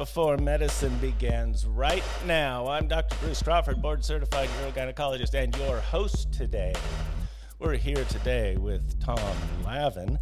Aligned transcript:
before 0.00 0.38
medicine 0.38 0.96
begins 0.96 1.66
right 1.66 2.02
now. 2.24 2.66
I'm 2.66 2.88
Dr. 2.88 3.14
Bruce 3.16 3.42
Crawford, 3.42 3.82
board 3.82 4.02
certified 4.02 4.48
urogynecologist, 4.62 5.34
and 5.34 5.54
your 5.58 5.78
host 5.78 6.32
today. 6.32 6.72
We're 7.58 7.76
here 7.76 8.02
today 8.06 8.56
with 8.56 8.98
Tom 8.98 9.18
Lavin. 9.62 10.18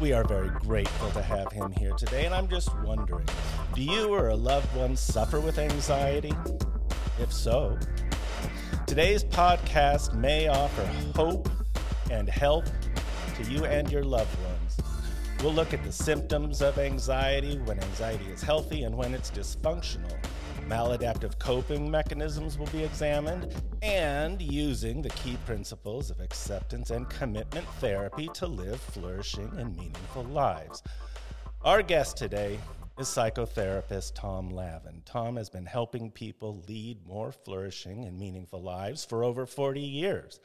We 0.00 0.12
are 0.12 0.22
very 0.22 0.50
grateful 0.50 1.10
to 1.10 1.22
have 1.22 1.50
him 1.50 1.72
here 1.72 1.90
today, 1.94 2.26
and 2.26 2.32
I'm 2.32 2.46
just 2.46 2.70
wondering 2.82 3.26
do 3.74 3.82
you 3.82 4.14
or 4.14 4.28
a 4.28 4.36
loved 4.36 4.72
one 4.76 4.94
suffer 4.94 5.40
with 5.40 5.58
anxiety? 5.58 6.32
If 7.18 7.32
so, 7.32 7.76
today's 8.86 9.24
podcast 9.24 10.14
may 10.14 10.46
offer 10.46 10.86
hope 11.16 11.48
and 12.12 12.28
help 12.28 12.66
to 13.34 13.50
you 13.50 13.64
and 13.64 13.90
your 13.90 14.04
loved 14.04 14.40
ones. 14.44 14.55
We'll 15.46 15.54
look 15.54 15.72
at 15.72 15.84
the 15.84 15.92
symptoms 15.92 16.60
of 16.60 16.76
anxiety, 16.76 17.58
when 17.58 17.78
anxiety 17.78 18.24
is 18.32 18.42
healthy 18.42 18.82
and 18.82 18.96
when 18.96 19.14
it's 19.14 19.30
dysfunctional. 19.30 20.12
Maladaptive 20.66 21.38
coping 21.38 21.88
mechanisms 21.88 22.58
will 22.58 22.66
be 22.66 22.82
examined, 22.82 23.54
and 23.80 24.42
using 24.42 25.00
the 25.00 25.10
key 25.10 25.38
principles 25.46 26.10
of 26.10 26.18
acceptance 26.18 26.90
and 26.90 27.08
commitment 27.08 27.64
therapy 27.78 28.28
to 28.34 28.48
live 28.48 28.80
flourishing 28.80 29.48
and 29.56 29.76
meaningful 29.76 30.24
lives. 30.24 30.82
Our 31.62 31.80
guest 31.80 32.16
today 32.16 32.58
is 32.98 33.06
psychotherapist 33.06 34.14
Tom 34.16 34.50
Lavin. 34.50 35.02
Tom 35.04 35.36
has 35.36 35.48
been 35.48 35.66
helping 35.66 36.10
people 36.10 36.64
lead 36.66 37.06
more 37.06 37.30
flourishing 37.30 38.04
and 38.04 38.18
meaningful 38.18 38.62
lives 38.62 39.04
for 39.04 39.22
over 39.22 39.46
40 39.46 39.80
years. 39.80 40.40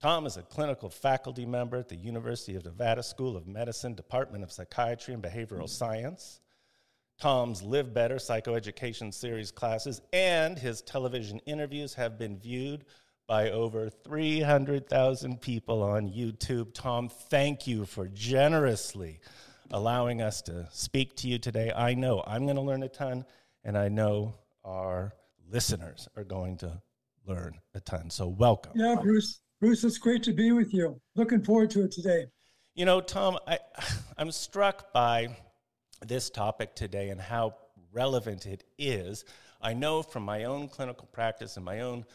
Tom 0.00 0.24
is 0.24 0.38
a 0.38 0.42
clinical 0.42 0.88
faculty 0.88 1.44
member 1.44 1.76
at 1.76 1.90
the 1.90 1.96
University 1.96 2.56
of 2.56 2.64
Nevada 2.64 3.02
School 3.02 3.36
of 3.36 3.46
Medicine, 3.46 3.94
Department 3.94 4.42
of 4.42 4.50
Psychiatry 4.50 5.12
and 5.12 5.22
Behavioral 5.22 5.68
Science. 5.68 6.40
Tom's 7.20 7.62
Live 7.62 7.92
Better 7.92 8.16
Psychoeducation 8.16 9.12
Series 9.12 9.50
classes 9.50 10.00
and 10.14 10.58
his 10.58 10.80
television 10.80 11.38
interviews 11.40 11.92
have 11.92 12.18
been 12.18 12.38
viewed 12.38 12.86
by 13.26 13.50
over 13.50 13.90
300,000 13.90 15.38
people 15.38 15.82
on 15.82 16.08
YouTube. 16.08 16.72
Tom, 16.72 17.10
thank 17.10 17.66
you 17.66 17.84
for 17.84 18.08
generously 18.08 19.20
allowing 19.70 20.22
us 20.22 20.40
to 20.42 20.66
speak 20.72 21.14
to 21.16 21.28
you 21.28 21.38
today. 21.38 21.72
I 21.76 21.92
know 21.92 22.24
I'm 22.26 22.46
going 22.46 22.56
to 22.56 22.62
learn 22.62 22.82
a 22.84 22.88
ton, 22.88 23.26
and 23.64 23.76
I 23.76 23.88
know 23.88 24.32
our 24.64 25.12
listeners 25.50 26.08
are 26.16 26.24
going 26.24 26.56
to 26.56 26.80
learn 27.26 27.60
a 27.74 27.80
ton. 27.80 28.08
So, 28.08 28.28
welcome. 28.28 28.72
Yeah, 28.74 28.96
Bruce. 28.98 29.40
Bruce, 29.60 29.84
it's 29.84 29.98
great 29.98 30.22
to 30.22 30.32
be 30.32 30.52
with 30.52 30.72
you. 30.72 30.98
Looking 31.16 31.42
forward 31.44 31.68
to 31.72 31.84
it 31.84 31.92
today. 31.92 32.28
You 32.74 32.86
know, 32.86 33.02
Tom, 33.02 33.36
I, 33.46 33.58
I'm 34.16 34.32
struck 34.32 34.90
by 34.90 35.36
this 36.00 36.30
topic 36.30 36.74
today 36.74 37.10
and 37.10 37.20
how 37.20 37.56
relevant 37.92 38.46
it 38.46 38.64
is. 38.78 39.26
I 39.60 39.74
know 39.74 40.02
from 40.02 40.22
my 40.22 40.44
own 40.44 40.68
clinical 40.68 41.06
practice 41.12 41.56
and 41.56 41.64
my 41.66 41.80
own 41.80 42.06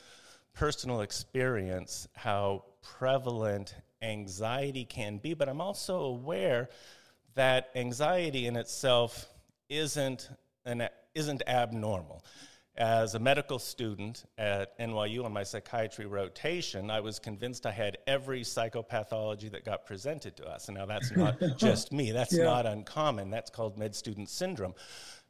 personal 0.55 1.01
experience 1.01 2.07
how 2.13 2.65
prevalent 2.81 3.75
anxiety 4.01 4.83
can 4.83 5.19
be, 5.19 5.35
but 5.35 5.47
I'm 5.47 5.61
also 5.61 5.99
aware 5.99 6.69
that 7.35 7.69
anxiety 7.75 8.47
in 8.47 8.55
itself 8.55 9.29
isn't 9.69 10.29
an, 10.65 10.89
isn't 11.13 11.43
abnormal 11.45 12.25
as 12.77 13.15
a 13.15 13.19
medical 13.19 13.57
student 13.57 14.25
at 14.37 14.77
NYU 14.79 15.23
on 15.23 15.31
my 15.31 15.43
psychiatry 15.43 16.05
rotation, 16.05 16.91
I 16.91 16.99
was 16.99 17.19
convinced 17.19 17.65
I 17.65 17.71
had 17.71 17.97
every 18.05 18.41
psychopathology 18.41 19.49
that 19.51 19.63
got 19.63 19.85
presented 19.85 20.35
to 20.37 20.47
us. 20.47 20.67
And 20.67 20.77
now 20.77 20.85
that's 20.85 21.15
not 21.15 21.41
just 21.57 21.93
me, 21.93 22.11
that's 22.11 22.37
yeah. 22.37 22.43
not 22.43 22.65
uncommon. 22.65 23.29
That's 23.29 23.49
called 23.49 23.77
med 23.77 23.95
student 23.95 24.29
syndrome 24.29 24.75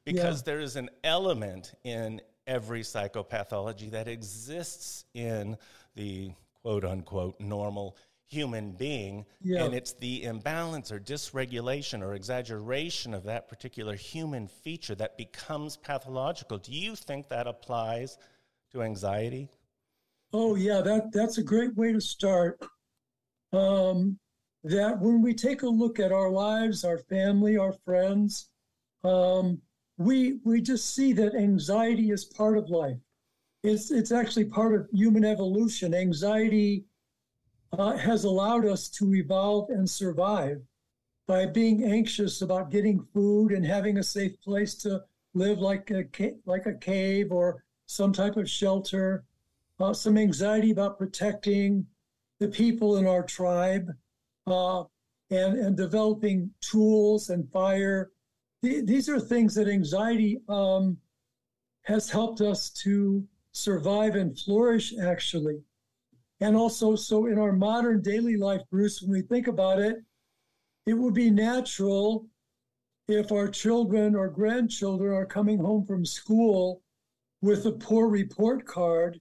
because 0.05 0.41
yeah. 0.41 0.45
there 0.45 0.59
is 0.59 0.75
an 0.75 0.89
element 1.03 1.73
in 1.83 2.21
every 2.47 2.81
psychopathology 2.81 3.91
that 3.91 4.07
exists 4.07 5.05
in 5.13 5.57
the 5.95 6.31
quote 6.63 6.85
unquote 6.85 7.39
normal 7.39 7.95
human 8.27 8.71
being 8.71 9.25
yeah. 9.41 9.63
and 9.63 9.73
it's 9.73 9.93
the 9.93 10.23
imbalance 10.23 10.91
or 10.91 10.99
dysregulation 10.99 12.01
or 12.01 12.15
exaggeration 12.15 13.13
of 13.13 13.23
that 13.23 13.47
particular 13.47 13.95
human 13.95 14.47
feature 14.47 14.95
that 14.95 15.17
becomes 15.17 15.77
pathological. 15.77 16.57
Do 16.57 16.71
you 16.71 16.95
think 16.95 17.29
that 17.29 17.47
applies 17.47 18.17
to 18.71 18.81
anxiety? 18.81 19.49
Oh 20.33 20.55
yeah 20.55 20.81
that 20.81 21.11
that's 21.11 21.37
a 21.37 21.43
great 21.43 21.75
way 21.75 21.93
to 21.93 22.01
start. 22.01 22.59
Um, 23.53 24.17
that 24.63 24.99
when 24.99 25.21
we 25.21 25.33
take 25.33 25.61
a 25.61 25.67
look 25.67 25.99
at 25.99 26.11
our 26.11 26.29
lives 26.29 26.83
our 26.83 26.97
family 26.97 27.55
our 27.55 27.73
friends 27.85 28.49
um, 29.05 29.61
we 29.97 30.39
we 30.43 30.61
just 30.61 30.93
see 30.93 31.13
that 31.13 31.35
anxiety 31.35 32.11
is 32.11 32.25
part 32.25 32.57
of 32.57 32.69
life. 32.69 32.97
It's 33.63 33.91
it's 33.91 34.11
actually 34.11 34.45
part 34.45 34.73
of 34.73 34.87
human 34.91 35.23
evolution. 35.23 35.93
Anxiety 35.93 36.85
uh, 37.79 37.97
has 37.97 38.23
allowed 38.23 38.65
us 38.65 38.89
to 38.89 39.13
evolve 39.15 39.69
and 39.69 39.89
survive 39.89 40.61
by 41.27 41.45
being 41.45 41.83
anxious 41.83 42.41
about 42.41 42.71
getting 42.71 43.05
food 43.13 43.51
and 43.51 43.65
having 43.65 43.97
a 43.97 44.03
safe 44.03 44.39
place 44.41 44.75
to 44.75 45.03
live 45.33 45.59
like 45.59 45.91
a 45.91 46.05
like 46.45 46.65
a 46.65 46.73
cave 46.73 47.31
or 47.31 47.63
some 47.87 48.13
type 48.13 48.37
of 48.37 48.49
shelter. 48.49 49.23
Uh, 49.79 49.93
some 49.93 50.17
anxiety 50.17 50.71
about 50.71 50.97
protecting 50.97 51.85
the 52.39 52.47
people 52.47 52.95
in 52.95 53.05
our 53.05 53.23
tribe 53.23 53.91
uh, 54.47 54.83
and 55.29 55.57
and 55.57 55.75
developing 55.75 56.49
tools 56.61 57.29
and 57.29 57.51
fire. 57.51 58.11
Th- 58.63 58.85
these 58.85 59.09
are 59.09 59.19
things 59.19 59.53
that 59.55 59.67
anxiety 59.67 60.39
um, 60.47 60.97
has 61.81 62.09
helped 62.09 62.41
us 62.41 62.69
to 62.69 63.27
survive 63.51 64.15
and 64.15 64.37
flourish 64.37 64.93
actually 64.97 65.61
and 66.41 66.55
also, 66.55 66.95
so 66.95 67.27
in 67.27 67.39
our 67.39 67.53
modern 67.53 68.01
daily 68.01 68.35
life, 68.35 68.61
Bruce, 68.69 69.01
when 69.01 69.11
we 69.11 69.21
think 69.21 69.47
about 69.47 69.79
it, 69.79 69.97
it 70.85 70.93
would 70.93 71.13
be 71.13 71.29
natural 71.29 72.27
if 73.07 73.31
our 73.31 73.47
children 73.47 74.15
or 74.15 74.29
grandchildren 74.29 75.13
are 75.13 75.25
coming 75.25 75.59
home 75.59 75.85
from 75.85 76.05
school 76.05 76.81
with 77.41 77.65
a 77.65 77.71
poor 77.71 78.09
report 78.09 78.65
card, 78.65 79.19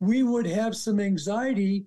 we 0.00 0.22
would 0.22 0.46
have 0.46 0.76
some 0.76 1.00
anxiety 1.00 1.86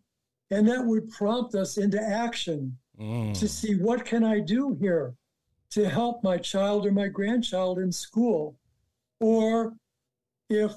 and 0.51 0.67
that 0.67 0.83
would 0.83 1.11
prompt 1.11 1.53
us 1.55 1.77
into 1.77 2.01
action 2.01 2.75
mm. 2.99 3.37
to 3.37 3.47
see 3.47 3.75
what 3.75 4.05
can 4.05 4.23
I 4.23 4.39
do 4.39 4.75
here 4.79 5.13
to 5.71 5.87
help 5.87 6.23
my 6.23 6.37
child 6.37 6.87
or 6.87 6.91
my 6.91 7.07
grandchild 7.07 7.77
in 7.77 7.91
school? 7.91 8.57
Or 9.19 9.73
if 10.49 10.71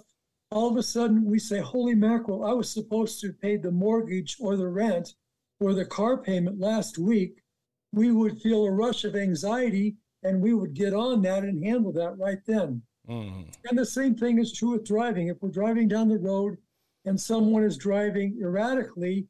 all 0.52 0.70
of 0.70 0.76
a 0.76 0.82
sudden 0.82 1.24
we 1.24 1.38
say, 1.38 1.58
Holy 1.58 1.94
mackerel, 1.94 2.44
I 2.44 2.52
was 2.52 2.70
supposed 2.70 3.20
to 3.20 3.32
pay 3.32 3.56
the 3.56 3.70
mortgage 3.70 4.36
or 4.38 4.56
the 4.56 4.68
rent 4.68 5.14
or 5.60 5.74
the 5.74 5.84
car 5.84 6.18
payment 6.18 6.60
last 6.60 6.98
week, 6.98 7.42
we 7.92 8.10
would 8.10 8.40
feel 8.40 8.64
a 8.64 8.70
rush 8.70 9.04
of 9.04 9.16
anxiety 9.16 9.96
and 10.22 10.40
we 10.40 10.54
would 10.54 10.74
get 10.74 10.94
on 10.94 11.22
that 11.22 11.44
and 11.44 11.64
handle 11.64 11.92
that 11.92 12.18
right 12.18 12.38
then. 12.46 12.82
Mm. 13.08 13.46
And 13.68 13.78
the 13.78 13.86
same 13.86 14.14
thing 14.14 14.38
is 14.38 14.52
true 14.52 14.72
with 14.72 14.84
driving. 14.84 15.28
If 15.28 15.38
we're 15.40 15.50
driving 15.50 15.88
down 15.88 16.08
the 16.08 16.18
road 16.18 16.56
and 17.04 17.20
someone 17.20 17.64
is 17.64 17.76
driving 17.76 18.38
erratically, 18.40 19.26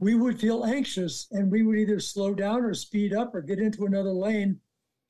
we 0.00 0.14
would 0.14 0.40
feel 0.40 0.64
anxious 0.64 1.28
and 1.30 1.50
we 1.50 1.62
would 1.62 1.78
either 1.78 2.00
slow 2.00 2.34
down 2.34 2.62
or 2.62 2.74
speed 2.74 3.14
up 3.14 3.34
or 3.34 3.42
get 3.42 3.58
into 3.58 3.86
another 3.86 4.12
lane 4.12 4.58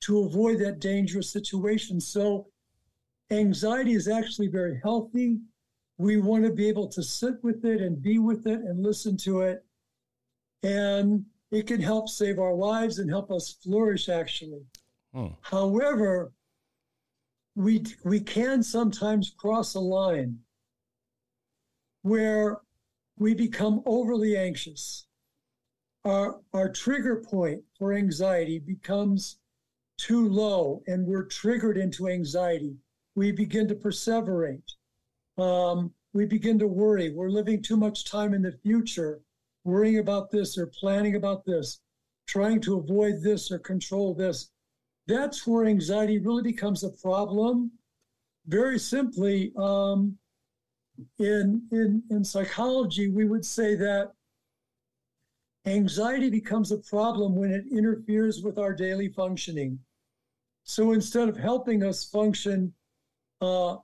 to 0.01 0.19
avoid 0.19 0.59
that 0.59 0.79
dangerous 0.79 1.31
situation. 1.31 1.99
So 1.99 2.47
anxiety 3.31 3.93
is 3.93 4.07
actually 4.07 4.47
very 4.47 4.79
healthy. 4.83 5.39
We 5.97 6.17
want 6.17 6.43
to 6.43 6.51
be 6.51 6.67
able 6.67 6.87
to 6.89 7.03
sit 7.03 7.35
with 7.43 7.63
it 7.65 7.81
and 7.81 8.01
be 8.01 8.19
with 8.19 8.47
it 8.47 8.59
and 8.59 8.83
listen 8.83 9.15
to 9.17 9.41
it. 9.41 9.65
And 10.63 11.25
it 11.51 11.67
can 11.67 11.81
help 11.81 12.09
save 12.09 12.39
our 12.39 12.53
lives 12.53 12.99
and 12.99 13.09
help 13.09 13.31
us 13.31 13.57
flourish, 13.63 14.09
actually. 14.09 14.65
Hmm. 15.13 15.27
However, 15.41 16.33
we, 17.55 17.85
we 18.03 18.19
can 18.19 18.61
sometimes 18.61 19.33
cross 19.37 19.75
a 19.75 19.79
line 19.79 20.39
where 22.01 22.59
we 23.17 23.33
become 23.33 23.81
overly 23.85 24.35
anxious. 24.35 25.07
Our, 26.03 26.41
our 26.53 26.69
trigger 26.69 27.23
point 27.27 27.61
for 27.79 27.93
anxiety 27.93 28.59
becomes 28.59 29.37
too 29.97 30.27
low, 30.27 30.83
and 30.87 31.07
we're 31.07 31.25
triggered 31.25 31.77
into 31.77 32.09
anxiety 32.09 32.75
we 33.15 33.31
begin 33.31 33.67
to 33.69 33.75
perseverate. 33.75 34.73
Um, 35.37 35.93
we 36.13 36.25
begin 36.25 36.57
to 36.59 36.67
worry. 36.67 37.11
We're 37.11 37.29
living 37.29 37.61
too 37.61 37.77
much 37.77 38.09
time 38.09 38.33
in 38.33 38.41
the 38.41 38.57
future, 38.63 39.19
worrying 39.63 39.99
about 39.99 40.31
this 40.31 40.57
or 40.57 40.67
planning 40.67 41.15
about 41.15 41.45
this, 41.45 41.81
trying 42.27 42.61
to 42.61 42.77
avoid 42.77 43.21
this 43.21 43.51
or 43.51 43.59
control 43.59 44.13
this. 44.13 44.49
That's 45.07 45.45
where 45.45 45.65
anxiety 45.65 46.19
really 46.19 46.43
becomes 46.43 46.83
a 46.83 46.89
problem. 46.89 47.71
Very 48.47 48.79
simply, 48.79 49.51
um, 49.57 50.17
in, 51.19 51.67
in, 51.71 52.01
in 52.09 52.23
psychology, 52.23 53.09
we 53.09 53.25
would 53.25 53.45
say 53.45 53.75
that 53.75 54.13
anxiety 55.65 56.29
becomes 56.29 56.71
a 56.71 56.77
problem 56.77 57.35
when 57.35 57.51
it 57.51 57.65
interferes 57.71 58.41
with 58.41 58.57
our 58.57 58.73
daily 58.73 59.09
functioning. 59.09 59.79
So 60.63 60.93
instead 60.93 61.27
of 61.27 61.37
helping 61.37 61.83
us 61.83 62.05
function 62.05 62.73
uh, 63.41 63.77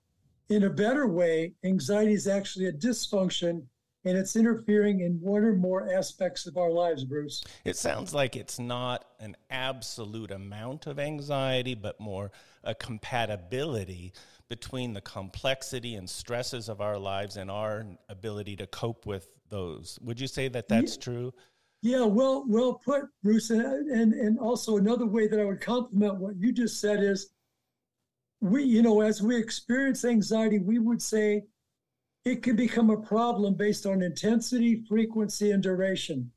in 0.51 0.63
a 0.63 0.69
better 0.69 1.07
way, 1.07 1.53
anxiety 1.63 2.13
is 2.13 2.27
actually 2.27 2.65
a 2.65 2.73
dysfunction 2.73 3.63
and 4.03 4.17
it's 4.17 4.35
interfering 4.35 5.01
in 5.01 5.13
one 5.21 5.43
or 5.43 5.53
more 5.53 5.93
aspects 5.93 6.47
of 6.47 6.57
our 6.57 6.71
lives, 6.71 7.03
Bruce. 7.03 7.43
It 7.63 7.77
sounds 7.77 8.13
like 8.13 8.35
it's 8.35 8.59
not 8.59 9.05
an 9.19 9.37
absolute 9.49 10.31
amount 10.31 10.87
of 10.87 10.99
anxiety, 10.99 11.75
but 11.75 11.99
more 11.99 12.31
a 12.63 12.73
compatibility 12.73 14.11
between 14.49 14.93
the 14.93 15.01
complexity 15.01 15.95
and 15.95 16.09
stresses 16.09 16.67
of 16.67 16.81
our 16.81 16.97
lives 16.97 17.37
and 17.37 17.49
our 17.49 17.85
ability 18.09 18.55
to 18.57 18.67
cope 18.67 19.05
with 19.05 19.29
those. 19.49 19.99
Would 20.01 20.19
you 20.19 20.27
say 20.27 20.47
that 20.49 20.67
that's 20.67 20.95
yeah. 20.97 21.03
true? 21.03 21.33
Yeah, 21.83 22.05
well, 22.05 22.43
well 22.47 22.73
put, 22.73 23.05
Bruce. 23.23 23.51
And, 23.51 23.61
and 23.89 24.13
and 24.13 24.39
also 24.39 24.77
another 24.77 25.05
way 25.05 25.27
that 25.27 25.39
I 25.39 25.45
would 25.45 25.61
compliment 25.61 26.15
what 26.15 26.35
you 26.37 26.51
just 26.51 26.81
said 26.81 27.01
is, 27.03 27.29
we, 28.41 28.63
you 28.63 28.81
know, 28.81 29.01
as 29.01 29.21
we 29.21 29.37
experience 29.37 30.03
anxiety, 30.03 30.59
we 30.59 30.79
would 30.79 31.01
say 31.01 31.43
it 32.25 32.43
can 32.43 32.55
become 32.55 32.89
a 32.89 32.97
problem 32.97 33.53
based 33.53 33.85
on 33.85 34.01
intensity, 34.01 34.83
frequency, 34.89 35.51
and 35.51 35.63
duration. 35.63 36.31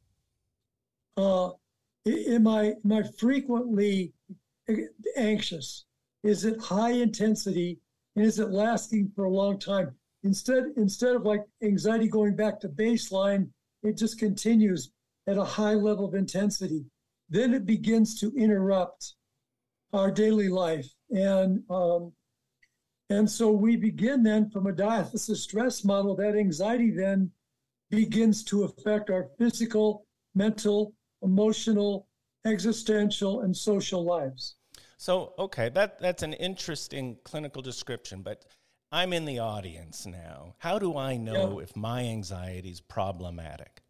Uh, 1.16 1.50
am 2.06 2.46
I 2.46 2.74
am 2.84 2.92
I 2.92 3.02
frequently 3.18 4.12
anxious? 5.16 5.86
Is 6.22 6.44
it 6.44 6.60
high 6.60 6.92
intensity, 6.92 7.80
and 8.16 8.24
is 8.24 8.38
it 8.38 8.50
lasting 8.50 9.12
for 9.14 9.24
a 9.24 9.30
long 9.30 9.58
time? 9.58 9.94
Instead, 10.22 10.64
instead 10.76 11.14
of 11.14 11.24
like 11.24 11.42
anxiety 11.62 12.08
going 12.08 12.34
back 12.34 12.60
to 12.60 12.68
baseline, 12.68 13.48
it 13.82 13.96
just 13.96 14.18
continues 14.18 14.90
at 15.26 15.38
a 15.38 15.44
high 15.44 15.74
level 15.74 16.06
of 16.06 16.14
intensity. 16.14 16.84
Then 17.28 17.54
it 17.54 17.66
begins 17.66 18.18
to 18.20 18.32
interrupt 18.36 19.14
our 19.92 20.10
daily 20.10 20.48
life, 20.48 20.88
and 21.14 21.62
um, 21.70 22.12
and 23.10 23.30
so 23.30 23.50
we 23.50 23.76
begin 23.76 24.22
then 24.22 24.50
from 24.50 24.66
a 24.66 24.72
diathesis 24.72 25.42
stress 25.42 25.84
model, 25.84 26.16
that 26.16 26.36
anxiety 26.36 26.90
then 26.90 27.30
begins 27.90 28.42
to 28.44 28.64
affect 28.64 29.10
our 29.10 29.28
physical, 29.38 30.06
mental, 30.34 30.94
emotional, 31.22 32.08
existential, 32.44 33.42
and 33.42 33.56
social 33.56 34.04
lives. 34.04 34.56
So, 34.96 35.34
okay, 35.38 35.68
that, 35.70 36.00
that's 36.00 36.22
an 36.22 36.32
interesting 36.34 37.18
clinical 37.24 37.62
description, 37.62 38.22
but 38.22 38.44
I'm 38.90 39.12
in 39.12 39.24
the 39.24 39.38
audience 39.38 40.06
now. 40.06 40.54
How 40.58 40.78
do 40.78 40.96
I 40.96 41.16
know 41.16 41.58
yeah. 41.58 41.64
if 41.64 41.76
my 41.76 42.04
anxiety 42.04 42.70
is 42.70 42.80
problematic? 42.80 43.82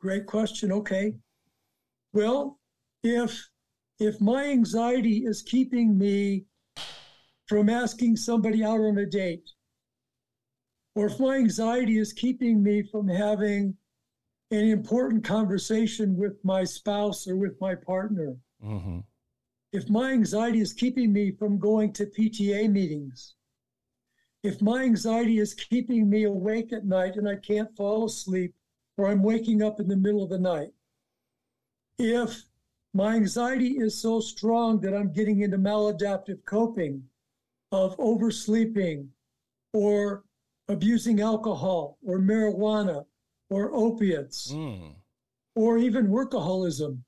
Great 0.00 0.26
question. 0.26 0.72
Okay. 0.72 1.14
Well, 2.12 2.58
if 3.02 3.48
if 3.98 4.20
my 4.20 4.44
anxiety 4.44 5.24
is 5.24 5.42
keeping 5.42 5.96
me 5.96 6.44
from 7.46 7.68
asking 7.68 8.16
somebody 8.16 8.64
out 8.64 8.80
on 8.80 8.98
a 8.98 9.06
date, 9.06 9.50
or 10.94 11.06
if 11.06 11.18
my 11.20 11.36
anxiety 11.36 11.98
is 11.98 12.12
keeping 12.12 12.62
me 12.62 12.82
from 12.82 13.08
having 13.08 13.76
an 14.50 14.68
important 14.68 15.24
conversation 15.24 16.16
with 16.16 16.36
my 16.44 16.64
spouse 16.64 17.26
or 17.26 17.36
with 17.36 17.60
my 17.60 17.74
partner, 17.74 18.36
mm-hmm. 18.64 19.00
if 19.72 19.88
my 19.88 20.12
anxiety 20.12 20.60
is 20.60 20.72
keeping 20.72 21.12
me 21.12 21.32
from 21.32 21.58
going 21.58 21.92
to 21.92 22.06
PTA 22.06 22.70
meetings, 22.70 23.34
if 24.42 24.60
my 24.60 24.82
anxiety 24.82 25.38
is 25.38 25.54
keeping 25.54 26.08
me 26.08 26.24
awake 26.24 26.72
at 26.72 26.84
night 26.84 27.16
and 27.16 27.28
I 27.28 27.36
can't 27.36 27.74
fall 27.76 28.06
asleep, 28.06 28.54
or 28.96 29.08
I'm 29.08 29.22
waking 29.22 29.62
up 29.62 29.80
in 29.80 29.88
the 29.88 29.96
middle 29.96 30.22
of 30.22 30.30
the 30.30 30.38
night, 30.38 30.70
if 31.98 32.44
my 32.94 33.16
anxiety 33.16 33.76
is 33.78 34.00
so 34.00 34.20
strong 34.20 34.80
that 34.80 34.94
I'm 34.94 35.12
getting 35.12 35.40
into 35.40 35.58
maladaptive 35.58 36.44
coping, 36.46 37.02
of 37.72 37.96
oversleeping 37.98 39.08
or 39.72 40.22
abusing 40.68 41.20
alcohol 41.20 41.98
or 42.06 42.20
marijuana 42.20 43.04
or 43.50 43.74
opiates 43.74 44.52
mm. 44.52 44.94
or 45.56 45.78
even 45.78 46.06
workaholism, 46.06 46.98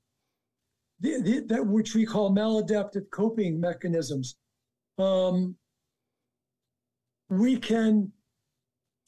the, 0.99 1.21
the, 1.21 1.39
that 1.47 1.65
which 1.65 1.95
we 1.95 2.05
call 2.05 2.35
maladaptive 2.35 3.09
coping 3.09 3.59
mechanisms. 3.59 4.35
Um, 4.97 5.55
we 7.29 7.57
can, 7.57 8.11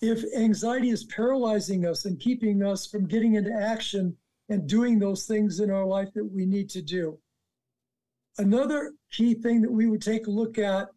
if 0.02 0.24
anxiety 0.34 0.92
is 0.92 1.04
paralyzing 1.06 1.86
us 1.86 2.06
and 2.06 2.20
keeping 2.20 2.64
us 2.64 2.88
from 2.88 3.06
getting 3.06 3.36
into 3.36 3.52
action 3.52 4.16
and 4.50 4.68
doing 4.68 5.00
those 5.00 5.26
things 5.26 5.60
in 5.60 5.70
our 5.70 5.86
life 5.86 6.10
that 6.14 6.26
we 6.26 6.46
need 6.46 6.70
to 6.70 6.82
do. 6.82 7.18
Another 8.38 8.94
key 9.12 9.34
thing 9.34 9.62
that 9.62 9.72
we 9.72 9.88
would 9.88 10.02
take 10.02 10.28
a 10.28 10.32
look 10.32 10.58
at 10.58 10.90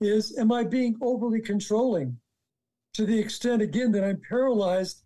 is 0.00 0.36
am 0.38 0.52
I 0.52 0.64
being 0.64 0.96
overly 1.00 1.40
controlling 1.40 2.18
to 2.94 3.04
the 3.04 3.18
extent, 3.18 3.60
again, 3.60 3.90
that 3.92 4.04
I'm 4.04 4.20
paralyzed 4.28 5.02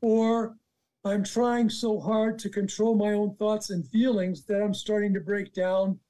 or 0.00 0.56
I'm 1.04 1.22
trying 1.22 1.70
so 1.70 2.00
hard 2.00 2.38
to 2.40 2.50
control 2.50 2.96
my 2.96 3.12
own 3.12 3.36
thoughts 3.36 3.70
and 3.70 3.86
feelings 3.88 4.44
that 4.46 4.62
I'm 4.62 4.74
starting 4.74 5.14
to 5.14 5.20
break 5.20 5.54
down, 5.54 6.00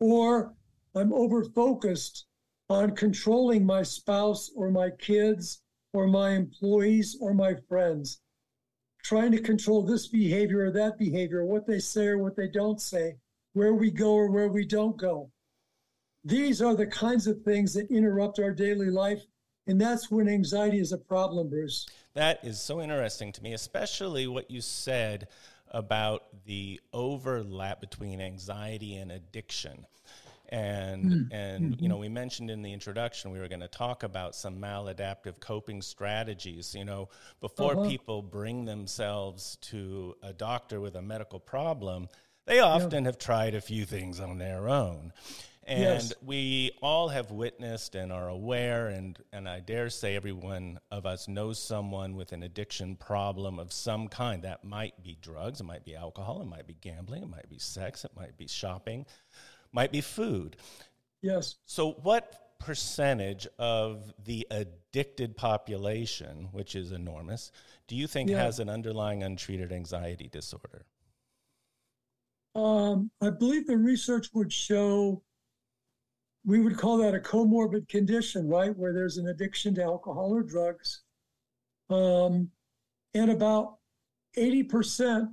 or 0.00 0.54
I'm 0.94 1.12
over 1.12 1.44
focused 1.44 2.26
on 2.70 2.94
controlling 2.94 3.66
my 3.66 3.82
spouse 3.82 4.50
or 4.54 4.70
my 4.70 4.90
kids 4.90 5.62
or 5.92 6.06
my 6.06 6.30
employees 6.30 7.16
or 7.20 7.34
my 7.34 7.54
friends, 7.68 8.20
trying 9.06 9.30
to 9.30 9.40
control 9.40 9.82
this 9.82 10.08
behavior 10.08 10.66
or 10.66 10.70
that 10.72 10.98
behavior, 10.98 11.44
what 11.44 11.64
they 11.64 11.78
say 11.78 12.06
or 12.06 12.18
what 12.18 12.34
they 12.34 12.48
don't 12.48 12.80
say, 12.80 13.14
where 13.52 13.72
we 13.72 13.88
go 13.88 14.12
or 14.12 14.30
where 14.30 14.48
we 14.48 14.66
don't 14.66 14.96
go. 14.96 15.30
These 16.24 16.60
are 16.60 16.74
the 16.74 16.88
kinds 16.88 17.28
of 17.28 17.42
things 17.42 17.72
that 17.74 17.88
interrupt 17.88 18.40
our 18.40 18.50
daily 18.50 18.90
life. 18.90 19.22
And 19.68 19.80
that's 19.80 20.10
when 20.10 20.28
anxiety 20.28 20.80
is 20.80 20.90
a 20.90 20.98
problem, 20.98 21.48
Bruce. 21.48 21.86
That 22.14 22.40
is 22.44 22.60
so 22.60 22.80
interesting 22.80 23.30
to 23.32 23.42
me, 23.42 23.52
especially 23.52 24.26
what 24.26 24.50
you 24.50 24.60
said 24.60 25.28
about 25.70 26.24
the 26.44 26.80
overlap 26.92 27.80
between 27.80 28.20
anxiety 28.20 28.96
and 28.96 29.12
addiction. 29.12 29.86
And 30.48 31.04
mm-hmm. 31.04 31.34
and 31.34 31.80
you 31.80 31.88
know, 31.88 31.96
we 31.96 32.08
mentioned 32.08 32.50
in 32.50 32.62
the 32.62 32.72
introduction 32.72 33.30
we 33.30 33.38
were 33.38 33.48
going 33.48 33.60
to 33.60 33.68
talk 33.68 34.02
about 34.02 34.34
some 34.34 34.60
maladaptive 34.60 35.40
coping 35.40 35.82
strategies. 35.82 36.74
You 36.74 36.84
know, 36.84 37.08
before 37.40 37.72
uh-huh. 37.72 37.88
people 37.88 38.22
bring 38.22 38.64
themselves 38.64 39.56
to 39.62 40.14
a 40.22 40.32
doctor 40.32 40.80
with 40.80 40.94
a 40.96 41.02
medical 41.02 41.40
problem, 41.40 42.08
they 42.46 42.60
often 42.60 43.04
yeah. 43.04 43.08
have 43.08 43.18
tried 43.18 43.54
a 43.54 43.60
few 43.60 43.84
things 43.84 44.20
on 44.20 44.38
their 44.38 44.68
own. 44.68 45.12
And 45.68 45.80
yes. 45.80 46.12
we 46.24 46.70
all 46.80 47.08
have 47.08 47.32
witnessed 47.32 47.96
and 47.96 48.12
are 48.12 48.28
aware, 48.28 48.86
and, 48.86 49.18
and 49.32 49.48
I 49.48 49.58
dare 49.58 49.90
say 49.90 50.14
everyone 50.14 50.78
of 50.92 51.06
us 51.06 51.26
knows 51.26 51.60
someone 51.60 52.14
with 52.14 52.30
an 52.30 52.44
addiction 52.44 52.94
problem 52.94 53.58
of 53.58 53.72
some 53.72 54.06
kind. 54.06 54.44
That 54.44 54.62
might 54.62 55.02
be 55.02 55.18
drugs, 55.20 55.60
it 55.60 55.64
might 55.64 55.84
be 55.84 55.96
alcohol, 55.96 56.40
it 56.40 56.46
might 56.46 56.68
be 56.68 56.76
gambling, 56.80 57.24
it 57.24 57.28
might 57.28 57.50
be 57.50 57.58
sex, 57.58 58.04
it 58.04 58.12
might 58.16 58.36
be 58.36 58.46
shopping, 58.46 59.06
might 59.76 59.92
be 59.92 60.00
food. 60.00 60.56
Yes. 61.22 61.56
So, 61.66 61.92
what 62.02 62.58
percentage 62.58 63.46
of 63.58 64.12
the 64.24 64.46
addicted 64.50 65.36
population, 65.36 66.48
which 66.50 66.74
is 66.74 66.90
enormous, 66.90 67.52
do 67.86 67.94
you 67.94 68.08
think 68.08 68.30
yeah. 68.30 68.42
has 68.42 68.58
an 68.58 68.68
underlying 68.68 69.22
untreated 69.22 69.70
anxiety 69.72 70.28
disorder? 70.32 70.86
Um, 72.56 73.10
I 73.20 73.30
believe 73.30 73.66
the 73.66 73.76
research 73.76 74.30
would 74.32 74.52
show 74.52 75.22
we 76.46 76.60
would 76.60 76.78
call 76.78 76.96
that 76.98 77.14
a 77.14 77.18
comorbid 77.18 77.88
condition, 77.88 78.48
right? 78.48 78.74
Where 78.76 78.92
there's 78.92 79.18
an 79.18 79.28
addiction 79.28 79.74
to 79.74 79.82
alcohol 79.82 80.32
or 80.32 80.42
drugs. 80.42 81.02
Um, 81.90 82.50
and 83.14 83.30
about 83.32 83.78
80% 84.38 85.28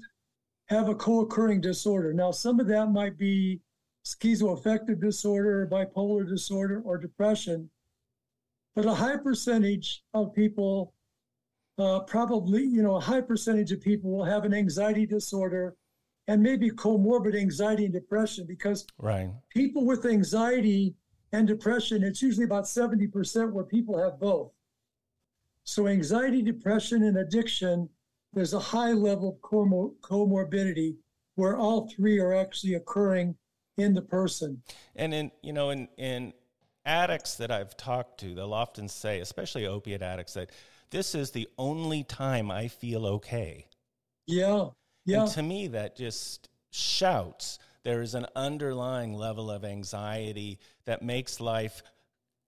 have 0.67 0.89
a 0.89 0.95
co 0.95 1.21
occurring 1.21 1.62
disorder. 1.62 2.13
Now, 2.13 2.31
some 2.31 2.59
of 2.59 2.67
that 2.67 2.88
might 2.88 3.17
be 3.17 3.62
schizoaffective 4.03 5.00
disorder, 5.00 5.67
bipolar 5.72 6.27
disorder, 6.27 6.81
or 6.83 6.98
depression. 6.98 7.69
But 8.75 8.86
a 8.86 8.93
high 8.93 9.17
percentage 9.17 10.03
of 10.13 10.33
people, 10.33 10.93
uh, 11.77 12.01
probably, 12.01 12.63
you 12.63 12.81
know, 12.81 12.95
a 12.95 13.00
high 13.00 13.22
percentage 13.22 13.72
of 13.72 13.81
people 13.81 14.12
will 14.12 14.25
have 14.25 14.45
an 14.45 14.53
anxiety 14.53 15.05
disorder 15.05 15.75
and 16.27 16.41
maybe 16.41 16.69
comorbid 16.69 17.36
anxiety 17.36 17.86
and 17.86 17.93
depression 17.93 18.45
because 18.48 18.86
right. 18.98 19.29
people 19.50 19.86
with 19.86 20.05
anxiety 20.05 20.95
and 21.33 21.48
depression, 21.48 22.03
it's 22.03 22.22
usually 22.22 22.45
about 22.45 22.65
70% 22.65 23.51
where 23.51 23.63
people 23.63 23.98
have 24.01 24.19
both. 24.19 24.51
So, 25.65 25.88
anxiety, 25.88 26.41
depression, 26.41 27.03
and 27.03 27.17
addiction, 27.17 27.89
there's 28.33 28.53
a 28.53 28.60
high 28.60 28.91
level 28.91 29.29
of 29.29 29.50
comor- 29.50 29.93
comorbidity 30.01 30.95
where 31.36 31.57
all 31.57 31.88
three 31.88 32.19
are 32.19 32.33
actually 32.33 32.75
occurring 32.75 33.36
in 33.77 33.94
the 33.94 34.01
person. 34.01 34.62
And 34.96 35.13
in, 35.13 35.32
you 35.42 35.53
know, 35.53 35.70
in, 35.70 35.88
in 35.98 36.34
addicts 36.86 37.36
that 37.36 37.51
I've 37.51 37.75
talked 37.77 38.20
to, 38.22 38.36
they'll 38.36 38.53
often 38.53 38.88
say, 38.88 39.20
especially 39.20 39.65
opiate 39.65 40.01
addicts, 40.01 40.34
that 40.34 40.51
this 40.89 41.15
is 41.15 41.32
the 41.32 41.48
only 41.58 42.03
time 42.03 42.51
I 42.51 42.68
feel 42.68 43.06
okay. 43.06 43.68
Yeah. 44.27 44.68
Yeah. 45.06 45.24
And 45.24 45.32
to 45.32 45.44
me, 45.44 45.68
that 45.68 45.96
just 45.96 46.50
shouts 46.72 47.60
there 47.84 48.01
is 48.01 48.15
an 48.15 48.25
underlying 48.36 49.13
level 49.13 49.51
of 49.51 49.65
anxiety 49.65 50.60
that 50.86 51.01
makes 51.01 51.39
life 51.39 51.84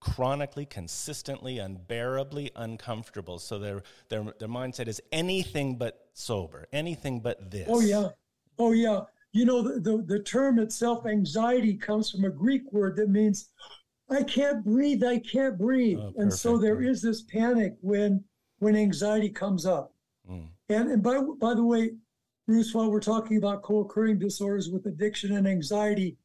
chronically, 0.00 0.64
consistently, 0.64 1.58
unbearably 1.58 2.50
uncomfortable. 2.56 3.38
So 3.38 3.58
their 3.58 3.82
their 4.08 4.24
their 4.38 4.48
mindset 4.48 4.88
is 4.88 5.00
anything 5.12 5.76
but 5.76 6.08
sober, 6.14 6.66
anything 6.72 7.20
but 7.20 7.50
this. 7.50 7.66
Oh 7.68 7.80
yeah, 7.80 8.08
oh 8.58 8.72
yeah. 8.72 9.02
You 9.36 9.44
know 9.44 9.60
the, 9.60 9.80
the, 9.80 10.02
the 10.02 10.22
term 10.22 10.58
itself, 10.58 11.04
anxiety, 11.04 11.74
comes 11.74 12.10
from 12.10 12.24
a 12.24 12.30
Greek 12.30 12.72
word 12.72 12.96
that 12.96 13.10
means 13.10 13.50
I 14.08 14.22
can't 14.22 14.64
breathe, 14.64 15.04
I 15.04 15.18
can't 15.18 15.58
breathe. 15.58 15.98
Oh, 16.00 16.14
and 16.16 16.32
so 16.32 16.56
there 16.56 16.80
is 16.80 17.02
this 17.02 17.22
panic 17.22 17.74
when 17.82 18.24
when 18.60 18.74
anxiety 18.74 19.28
comes 19.28 19.66
up. 19.66 19.92
Mm. 20.30 20.48
And 20.70 20.90
and 20.90 21.02
by 21.02 21.20
by 21.38 21.52
the 21.52 21.64
way, 21.64 21.90
Bruce, 22.46 22.72
while 22.72 22.90
we're 22.90 23.00
talking 23.00 23.36
about 23.36 23.62
co-occurring 23.62 24.18
disorders 24.18 24.70
with 24.70 24.86
addiction 24.86 25.36
and 25.36 25.46
anxiety, 25.46 26.16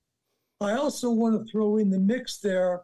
I 0.62 0.74
also 0.74 1.12
want 1.12 1.36
to 1.36 1.51
throw 1.51 1.77
in 1.77 1.89
the 1.89 2.00
mix 2.00 2.38
there 2.38 2.84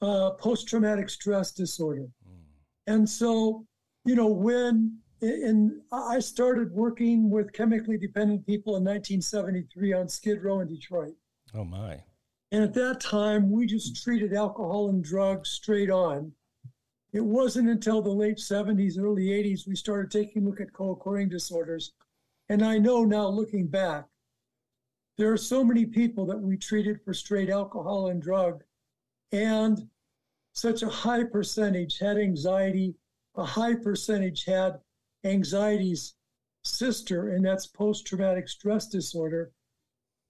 uh, 0.00 0.30
post-traumatic 0.32 1.10
stress 1.10 1.50
disorder. 1.50 2.06
Mm. 2.28 2.44
And 2.86 3.08
so, 3.08 3.66
you 4.04 4.14
know, 4.14 4.28
when 4.28 4.98
in 5.20 5.80
I 5.92 6.18
started 6.20 6.72
working 6.72 7.30
with 7.30 7.52
chemically 7.52 7.98
dependent 7.98 8.46
people 8.46 8.76
in 8.76 8.84
1973 8.84 9.92
on 9.92 10.08
Skid 10.08 10.42
Row 10.42 10.60
in 10.60 10.68
Detroit. 10.68 11.14
Oh 11.54 11.64
my. 11.64 12.02
And 12.52 12.62
at 12.62 12.74
that 12.74 13.00
time, 13.00 13.50
we 13.50 13.66
just 13.66 14.02
treated 14.02 14.32
alcohol 14.32 14.88
and 14.88 15.02
drugs 15.02 15.50
straight 15.50 15.90
on. 15.90 16.32
It 17.12 17.24
wasn't 17.24 17.68
until 17.68 18.02
the 18.02 18.10
late 18.10 18.38
70s, 18.38 18.98
early 18.98 19.26
80s, 19.26 19.66
we 19.66 19.76
started 19.76 20.10
taking 20.10 20.42
a 20.42 20.48
look 20.48 20.60
at 20.60 20.72
co 20.72 20.90
occurring 20.90 21.28
disorders. 21.28 21.92
And 22.48 22.64
I 22.64 22.78
know 22.78 23.04
now, 23.04 23.28
looking 23.28 23.66
back, 23.66 24.06
there 25.16 25.32
are 25.32 25.36
so 25.36 25.64
many 25.64 25.86
people 25.86 26.26
that 26.26 26.40
we 26.40 26.56
treated 26.56 27.00
for 27.04 27.14
straight 27.14 27.50
alcohol 27.50 28.08
and 28.08 28.20
drug, 28.20 28.62
and 29.32 29.88
such 30.52 30.82
a 30.82 30.88
high 30.88 31.24
percentage 31.24 31.98
had 31.98 32.18
anxiety, 32.18 32.94
a 33.36 33.44
high 33.44 33.74
percentage 33.74 34.44
had 34.44 34.80
anxiety's 35.24 36.14
sister, 36.62 37.30
and 37.30 37.44
that's 37.44 37.66
post 37.66 38.06
traumatic 38.06 38.48
stress 38.48 38.86
disorder. 38.86 39.52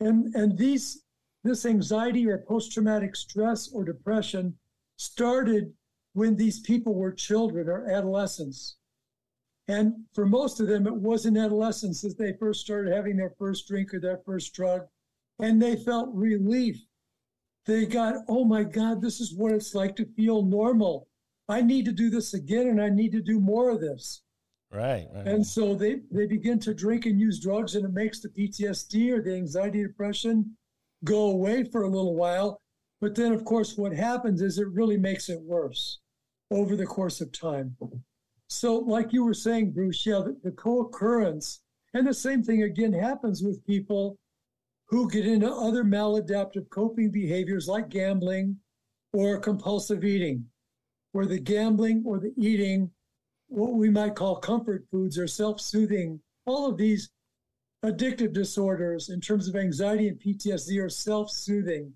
And, 0.01 0.35
and 0.35 0.59
these 0.59 1.05
this 1.45 1.67
anxiety 1.67 2.27
or 2.27 2.39
post 2.39 2.73
traumatic 2.73 3.15
stress 3.15 3.71
or 3.71 3.85
depression 3.85 4.57
started 4.97 5.75
when 6.15 6.37
these 6.37 6.61
people 6.61 6.95
were 6.95 7.13
children 7.13 7.69
or 7.69 7.87
adolescents. 7.91 8.77
And 9.69 10.05
for 10.15 10.25
most 10.25 10.61
of 10.61 10.69
them, 10.69 10.87
it 10.87 10.95
was 10.95 11.27
in 11.27 11.37
adolescence 11.37 12.01
that 12.01 12.17
they 12.19 12.33
first 12.39 12.61
started 12.61 12.95
having 12.95 13.17
their 13.17 13.35
first 13.39 13.69
drink 13.69 13.93
or 13.93 14.01
their 14.01 14.21
first 14.25 14.55
drug. 14.55 14.87
And 15.39 15.61
they 15.61 15.77
felt 15.77 16.15
relief. 16.15 16.81
They 17.67 17.87
got, 17.87 18.25
oh 18.29 18.45
my 18.45 18.63
God, 18.63 19.03
this 19.03 19.21
is 19.21 19.35
what 19.35 19.53
it's 19.53 19.75
like 19.75 19.97
to 19.97 20.07
feel 20.17 20.43
normal. 20.43 21.09
I 21.49 21.61
need 21.61 21.85
to 21.87 21.93
do 21.93 22.09
this 22.09 22.33
again 22.33 22.69
and 22.69 22.81
I 22.81 22.89
need 22.89 23.13
to 23.13 23.23
do 23.23 23.41
more 23.41 23.71
of 23.71 23.81
this. 23.81 24.23
Right, 24.75 25.07
right. 25.15 25.27
And 25.27 25.47
so 25.47 25.75
they, 25.75 26.01
they 26.11 26.27
begin 26.27 26.59
to 26.61 26.75
drink 26.75 27.07
and 27.07 27.21
use 27.21 27.39
drugs, 27.39 27.77
and 27.77 27.85
it 27.85 27.93
makes 27.93 28.21
the 28.21 28.29
PTSD 28.29 29.13
or 29.13 29.23
the 29.23 29.35
anxiety 29.35 29.83
depression 29.83 30.57
go 31.05 31.31
away 31.31 31.65
for 31.65 31.83
a 31.83 31.89
little 31.89 32.17
while. 32.17 32.61
But 33.01 33.15
then, 33.15 33.33
of 33.33 33.45
course, 33.45 33.77
what 33.77 33.93
happens 33.93 34.43
is 34.43 34.59
it 34.59 34.69
really 34.69 34.97
makes 34.97 35.29
it 35.29 35.41
worse 35.43 36.01
over 36.51 36.75
the 36.75 36.87
course 36.87 37.21
of 37.21 37.31
time. 37.31 37.77
So, 38.49 38.79
like 38.79 39.13
you 39.13 39.25
were 39.25 39.35
saying, 39.35 39.73
Bruce, 39.73 40.05
yeah, 40.05 40.23
the, 40.25 40.37
the 40.43 40.53
co 40.53 40.81
occurrence, 40.81 41.61
and 41.93 42.07
the 42.07 42.15
same 42.15 42.43
thing 42.43 42.63
again 42.63 42.93
happens 42.93 43.43
with 43.43 43.65
people 43.67 44.19
who 44.89 45.11
get 45.11 45.27
into 45.27 45.51
other 45.51 45.85
maladaptive 45.85 46.69
coping 46.71 47.11
behaviors 47.11 47.69
like 47.69 47.89
gambling 47.89 48.57
or 49.13 49.39
compulsive 49.39 50.05
eating, 50.05 50.45
where 51.13 51.27
the 51.27 51.39
gambling 51.39 52.03
or 52.05 52.19
the 52.19 52.33
eating, 52.37 52.91
what 53.55 53.75
we 53.75 53.89
might 53.89 54.15
call 54.15 54.37
comfort 54.37 54.85
foods 54.91 55.19
or 55.19 55.27
self 55.27 55.61
soothing, 55.61 56.21
all 56.47 56.69
of 56.69 56.77
these 56.77 57.11
addictive 57.85 58.33
disorders 58.33 59.11
in 59.11 59.21
terms 59.21 59.47
of 59.49 59.57
anxiety 59.57 60.09
and 60.09 60.19
PTSD 60.19 60.83
are 60.83 60.89
self 60.89 61.31
soothing. 61.31 61.93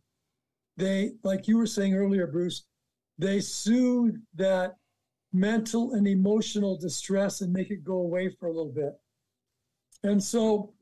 They, 0.77 1.13
like 1.25 1.49
you 1.49 1.59
were 1.59 1.67
saying 1.67 1.95
earlier, 1.95 2.27
Bruce, 2.27 2.65
they 3.19 3.41
soothe 3.41 4.17
that 4.35 4.77
mental 5.33 5.95
and 5.95 6.07
emotional 6.07 6.79
distress 6.79 7.41
and 7.41 7.53
make 7.53 7.71
it 7.71 7.85
go 7.85 7.95
away 7.95 8.29
for 8.29 8.47
a 8.47 8.53
little 8.53 8.73
bit. 8.73 8.93
And 10.05 10.23
so 10.23 10.73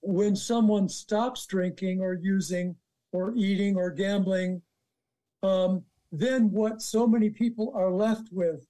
when 0.00 0.34
someone 0.34 0.88
stops 0.88 1.46
drinking 1.46 2.00
or 2.00 2.14
using 2.14 2.76
or 3.12 3.34
eating 3.36 3.76
or 3.76 3.90
gambling, 3.90 4.62
um, 5.42 5.84
then 6.10 6.50
what 6.50 6.80
so 6.80 7.06
many 7.06 7.28
people 7.28 7.72
are 7.76 7.90
left 7.90 8.28
with 8.32 8.66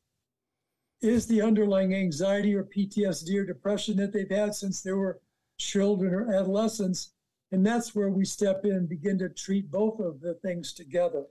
is 1.04 1.26
the 1.26 1.42
underlying 1.42 1.94
anxiety 1.94 2.54
or 2.54 2.64
PTSD 2.64 3.38
or 3.38 3.44
depression 3.44 3.96
that 3.98 4.12
they've 4.12 4.30
had 4.30 4.54
since 4.54 4.82
they 4.82 4.92
were 4.92 5.20
children 5.58 6.14
or 6.14 6.34
adolescents. 6.34 7.12
And 7.52 7.64
that's 7.64 7.94
where 7.94 8.10
we 8.10 8.24
step 8.24 8.64
in 8.64 8.72
and 8.72 8.88
begin 8.88 9.18
to 9.18 9.28
treat 9.28 9.70
both 9.70 10.00
of 10.00 10.20
the 10.20 10.34
things 10.34 10.72
together. 10.72 11.26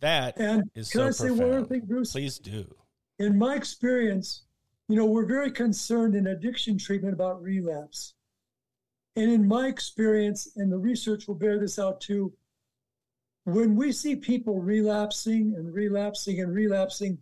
That 0.00 0.38
and 0.38 0.70
is 0.74 0.90
can 0.90 1.00
so 1.00 1.06
I 1.06 1.10
say 1.10 1.28
profound. 1.28 1.40
one 1.50 1.58
other 1.58 1.66
thing, 1.66 1.82
Bruce? 1.86 2.12
Please 2.12 2.38
do. 2.38 2.74
In 3.18 3.38
my 3.38 3.54
experience, 3.54 4.42
you 4.88 4.96
know, 4.96 5.04
we're 5.04 5.26
very 5.26 5.52
concerned 5.52 6.16
in 6.16 6.26
addiction 6.26 6.78
treatment 6.78 7.14
about 7.14 7.42
relapse. 7.42 8.14
And 9.14 9.30
in 9.30 9.46
my 9.46 9.68
experience, 9.68 10.48
and 10.56 10.72
the 10.72 10.78
research 10.78 11.28
will 11.28 11.34
bear 11.34 11.58
this 11.58 11.78
out 11.78 12.00
too, 12.00 12.32
when 13.44 13.76
we 13.76 13.92
see 13.92 14.16
people 14.16 14.60
relapsing 14.60 15.54
and 15.56 15.72
relapsing 15.72 16.40
and 16.40 16.54
relapsing, 16.54 17.18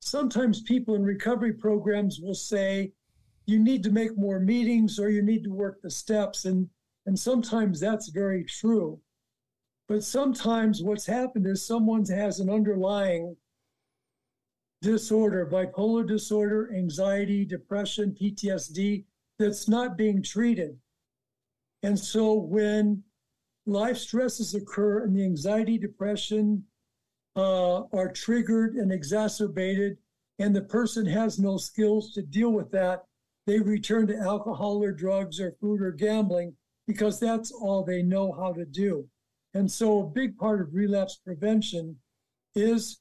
sometimes 0.00 0.60
people 0.62 0.94
in 0.94 1.02
recovery 1.02 1.52
programs 1.52 2.20
will 2.20 2.34
say, 2.34 2.92
you 3.46 3.58
need 3.58 3.82
to 3.84 3.90
make 3.90 4.16
more 4.16 4.40
meetings 4.40 4.98
or 4.98 5.08
you 5.08 5.22
need 5.22 5.44
to 5.44 5.52
work 5.52 5.80
the 5.80 5.90
steps. 5.90 6.44
And, 6.44 6.68
and 7.06 7.18
sometimes 7.18 7.78
that's 7.78 8.08
very 8.08 8.44
true. 8.44 9.00
But 9.88 10.02
sometimes 10.02 10.82
what's 10.82 11.06
happened 11.06 11.46
is 11.46 11.64
someone 11.64 12.04
has 12.06 12.40
an 12.40 12.50
underlying 12.50 13.36
disorder, 14.82 15.48
bipolar 15.50 16.06
disorder, 16.06 16.72
anxiety, 16.74 17.44
depression, 17.44 18.16
PTSD, 18.20 19.04
that's 19.38 19.68
not 19.68 19.96
being 19.96 20.22
treated. 20.22 20.76
And 21.82 21.98
so 21.98 22.34
when 22.34 23.02
life 23.66 23.98
stresses 23.98 24.54
occur 24.54 25.04
and 25.04 25.14
the 25.14 25.24
anxiety, 25.24 25.78
depression 25.78 26.64
uh, 27.36 27.82
are 27.92 28.10
triggered 28.10 28.74
and 28.74 28.90
exacerbated, 28.90 29.98
and 30.38 30.56
the 30.56 30.62
person 30.62 31.06
has 31.06 31.38
no 31.38 31.56
skills 31.56 32.12
to 32.12 32.22
deal 32.22 32.50
with 32.50 32.70
that, 32.72 33.04
they 33.46 33.60
return 33.60 34.06
to 34.08 34.18
alcohol 34.18 34.82
or 34.82 34.92
drugs 34.92 35.40
or 35.40 35.52
food 35.60 35.80
or 35.80 35.92
gambling 35.92 36.54
because 36.86 37.20
that's 37.20 37.52
all 37.52 37.84
they 37.84 38.02
know 38.02 38.32
how 38.32 38.52
to 38.52 38.64
do. 38.64 39.06
And 39.54 39.70
so, 39.70 40.00
a 40.00 40.06
big 40.06 40.36
part 40.36 40.60
of 40.60 40.74
relapse 40.74 41.16
prevention 41.16 41.96
is 42.54 43.00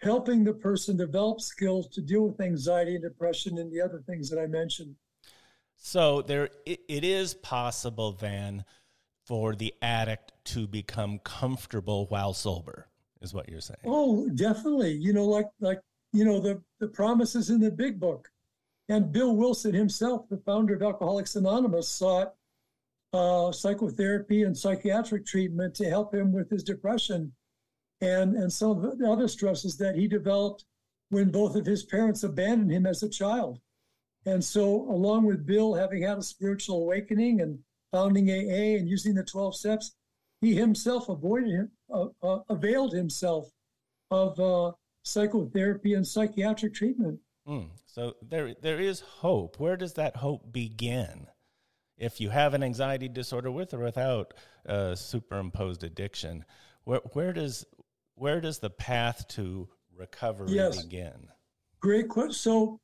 helping 0.00 0.44
the 0.44 0.52
person 0.52 0.96
develop 0.96 1.40
skills 1.40 1.88
to 1.88 2.00
deal 2.00 2.22
with 2.22 2.40
anxiety 2.40 2.94
and 2.94 3.04
depression 3.04 3.58
and 3.58 3.72
the 3.72 3.80
other 3.80 4.02
things 4.06 4.28
that 4.30 4.40
I 4.40 4.46
mentioned. 4.46 4.94
So, 5.76 6.22
there 6.22 6.50
it, 6.64 6.80
it 6.88 7.04
is 7.04 7.34
possible, 7.34 8.12
then 8.12 8.64
for 9.26 9.54
the 9.54 9.74
addict 9.82 10.32
to 10.44 10.66
become 10.66 11.18
comfortable 11.18 12.06
while 12.06 12.32
sober, 12.32 12.88
is 13.20 13.34
what 13.34 13.48
you're 13.48 13.60
saying. 13.60 13.80
Oh, 13.84 14.28
definitely. 14.30 14.92
You 14.92 15.12
know, 15.12 15.26
like 15.26 15.46
like 15.60 15.80
you 16.12 16.24
know 16.24 16.40
the 16.40 16.62
the 16.80 16.88
promises 16.88 17.50
in 17.50 17.60
the 17.60 17.70
big 17.70 17.98
book 17.98 18.28
and 18.88 19.12
Bill 19.12 19.34
Wilson 19.34 19.74
himself, 19.74 20.28
the 20.28 20.38
founder 20.38 20.74
of 20.74 20.82
Alcoholics 20.82 21.34
Anonymous, 21.34 21.88
sought 21.88 22.34
uh, 23.12 23.50
psychotherapy 23.50 24.42
and 24.42 24.56
psychiatric 24.56 25.26
treatment 25.26 25.74
to 25.76 25.88
help 25.88 26.14
him 26.14 26.32
with 26.32 26.50
his 26.50 26.62
depression 26.62 27.32
and, 28.00 28.36
and 28.36 28.52
some 28.52 28.84
of 28.84 28.98
the 28.98 29.10
other 29.10 29.26
stresses 29.26 29.76
that 29.78 29.96
he 29.96 30.06
developed 30.06 30.64
when 31.08 31.30
both 31.30 31.56
of 31.56 31.66
his 31.66 31.84
parents 31.84 32.22
abandoned 32.22 32.70
him 32.70 32.86
as 32.86 33.02
a 33.02 33.08
child. 33.08 33.58
And 34.24 34.44
so, 34.44 34.64
along 34.90 35.24
with 35.24 35.46
Bill 35.46 35.74
having 35.74 36.02
had 36.02 36.18
a 36.18 36.22
spiritual 36.22 36.82
awakening 36.82 37.40
and 37.40 37.60
founding 37.92 38.28
AA 38.28 38.76
and 38.76 38.88
using 38.88 39.14
the 39.14 39.24
12 39.24 39.56
steps, 39.56 39.94
he 40.40 40.54
himself 40.54 41.08
avoided 41.08 41.50
him, 41.50 41.70
uh, 41.92 42.06
uh, 42.22 42.40
availed 42.48 42.92
himself 42.92 43.50
of 44.10 44.38
uh, 44.38 44.72
psychotherapy 45.02 45.94
and 45.94 46.06
psychiatric 46.06 46.74
treatment. 46.74 47.18
Mm. 47.48 47.70
So 47.86 48.14
there, 48.22 48.54
there 48.60 48.80
is 48.80 49.00
hope. 49.00 49.58
Where 49.58 49.76
does 49.76 49.94
that 49.94 50.16
hope 50.16 50.52
begin? 50.52 51.26
If 51.96 52.20
you 52.20 52.28
have 52.30 52.52
an 52.54 52.62
anxiety 52.62 53.08
disorder 53.08 53.50
with 53.50 53.72
or 53.72 53.78
without 53.78 54.34
a 54.66 54.94
superimposed 54.96 55.82
addiction, 55.82 56.44
where, 56.84 57.00
where 57.12 57.32
does 57.32 57.64
where 58.16 58.40
does 58.40 58.58
the 58.58 58.70
path 58.70 59.28
to 59.28 59.68
recovery 59.94 60.52
yes. 60.52 60.82
begin? 60.82 61.28
Great 61.80 62.08
question. 62.08 62.32
So, 62.32 62.80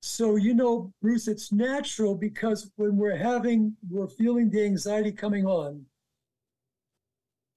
so 0.00 0.36
you 0.36 0.54
know, 0.54 0.92
Bruce, 1.00 1.28
it's 1.28 1.52
natural 1.52 2.14
because 2.14 2.70
when 2.76 2.96
we're 2.96 3.16
having, 3.16 3.76
we're 3.88 4.08
feeling 4.08 4.50
the 4.50 4.64
anxiety 4.64 5.12
coming 5.12 5.46
on, 5.46 5.84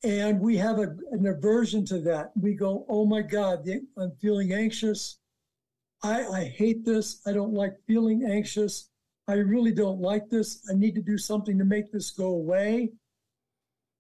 and 0.05 0.39
we 0.39 0.55
have 0.57 0.77
a, 0.77 0.95
an 1.11 1.25
aversion 1.25 1.83
to 1.85 1.99
that. 2.01 2.31
We 2.39 2.53
go, 2.53 2.85
oh 2.87 3.05
my 3.05 3.23
God, 3.23 3.67
I'm 3.97 4.11
feeling 4.21 4.53
anxious. 4.53 5.17
I, 6.03 6.25
I 6.27 6.43
hate 6.43 6.85
this. 6.85 7.21
I 7.25 7.33
don't 7.33 7.53
like 7.53 7.73
feeling 7.87 8.23
anxious. 8.23 8.89
I 9.27 9.33
really 9.33 9.71
don't 9.71 9.99
like 9.99 10.29
this. 10.29 10.61
I 10.71 10.75
need 10.75 10.93
to 10.93 11.01
do 11.01 11.17
something 11.17 11.57
to 11.57 11.65
make 11.65 11.91
this 11.91 12.11
go 12.11 12.27
away. 12.27 12.91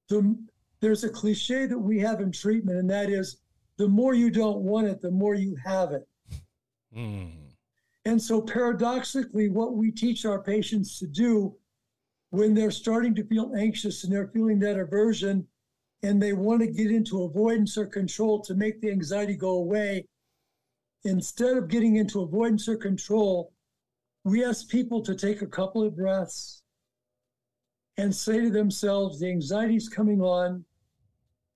The, 0.09 0.37
there's 0.79 1.03
a 1.03 1.09
cliche 1.09 1.65
that 1.65 1.79
we 1.79 1.99
have 2.01 2.21
in 2.21 2.31
treatment, 2.31 2.77
and 2.77 2.89
that 2.91 3.09
is 3.09 3.37
the 3.77 3.87
more 3.87 4.13
you 4.13 4.29
don't 4.29 4.59
want 4.59 4.85
it, 4.85 5.01
the 5.01 5.09
more 5.09 5.33
you 5.33 5.57
have 5.65 5.91
it. 5.91 6.07
Mm. 6.95 7.31
And 8.05 8.21
so, 8.21 8.39
paradoxically, 8.39 9.49
what 9.49 9.73
we 9.73 9.89
teach 9.89 10.25
our 10.25 10.39
patients 10.39 10.99
to 10.99 11.07
do 11.07 11.55
when 12.29 12.53
they're 12.53 12.69
starting 12.69 13.15
to 13.15 13.23
feel 13.23 13.53
anxious 13.57 14.03
and 14.03 14.13
they're 14.13 14.27
feeling 14.27 14.59
that 14.59 14.77
aversion 14.77 15.47
and 16.03 16.21
they 16.21 16.33
want 16.33 16.61
to 16.61 16.67
get 16.67 16.91
into 16.91 17.23
avoidance 17.23 17.77
or 17.77 17.85
control 17.85 18.41
to 18.41 18.53
make 18.53 18.79
the 18.81 18.91
anxiety 18.91 19.35
go 19.35 19.51
away, 19.51 20.05
instead 21.03 21.57
of 21.57 21.67
getting 21.67 21.95
into 21.95 22.21
avoidance 22.21 22.67
or 22.67 22.75
control, 22.75 23.51
we 24.23 24.43
ask 24.43 24.67
people 24.67 25.01
to 25.01 25.15
take 25.15 25.41
a 25.41 25.47
couple 25.47 25.83
of 25.83 25.95
breaths 25.95 26.63
and 27.97 28.13
say 28.13 28.41
to 28.41 28.49
themselves, 28.49 29.19
the 29.19 29.29
anxiety 29.29 29.75
is 29.75 29.87
coming 29.87 30.21
on. 30.21 30.65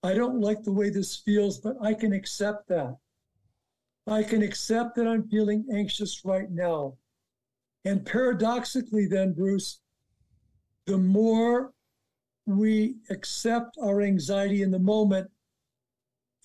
I 0.03 0.13
don't 0.13 0.39
like 0.39 0.63
the 0.63 0.71
way 0.71 0.89
this 0.89 1.17
feels, 1.17 1.59
but 1.59 1.75
I 1.81 1.93
can 1.93 2.13
accept 2.13 2.69
that. 2.69 2.95
I 4.07 4.23
can 4.23 4.41
accept 4.41 4.95
that 4.95 5.07
I'm 5.07 5.27
feeling 5.27 5.65
anxious 5.73 6.21
right 6.23 6.49
now. 6.49 6.97
And 7.85 8.05
paradoxically, 8.05 9.07
then, 9.07 9.33
Bruce, 9.33 9.81
the 10.85 10.97
more 10.97 11.73
we 12.45 12.95
accept 13.09 13.77
our 13.81 14.01
anxiety 14.01 14.61
in 14.61 14.71
the 14.71 14.79
moment, 14.79 15.29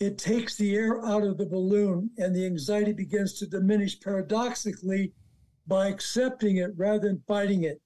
it 0.01 0.19
takes 0.19 0.57
the 0.57 0.75
air 0.75 1.05
out 1.05 1.23
of 1.23 1.39
the 1.39 1.47
balloon 1.47 2.11
and 2.19 2.35
the 2.35 2.45
anxiety 2.45 2.93
begins 2.93 3.35
to 3.39 3.47
diminish 3.47 4.01
paradoxically 4.01 5.13
by 5.67 5.89
accepting 5.89 6.57
it 6.57 6.73
rather 6.77 7.09
than 7.09 7.23
fighting 7.27 7.63
it. 7.63 7.81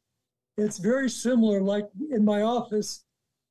It's 0.57 0.79
very 0.79 1.09
similar, 1.09 1.61
like 1.61 1.87
in 2.11 2.25
my 2.25 2.43
office, 2.43 3.05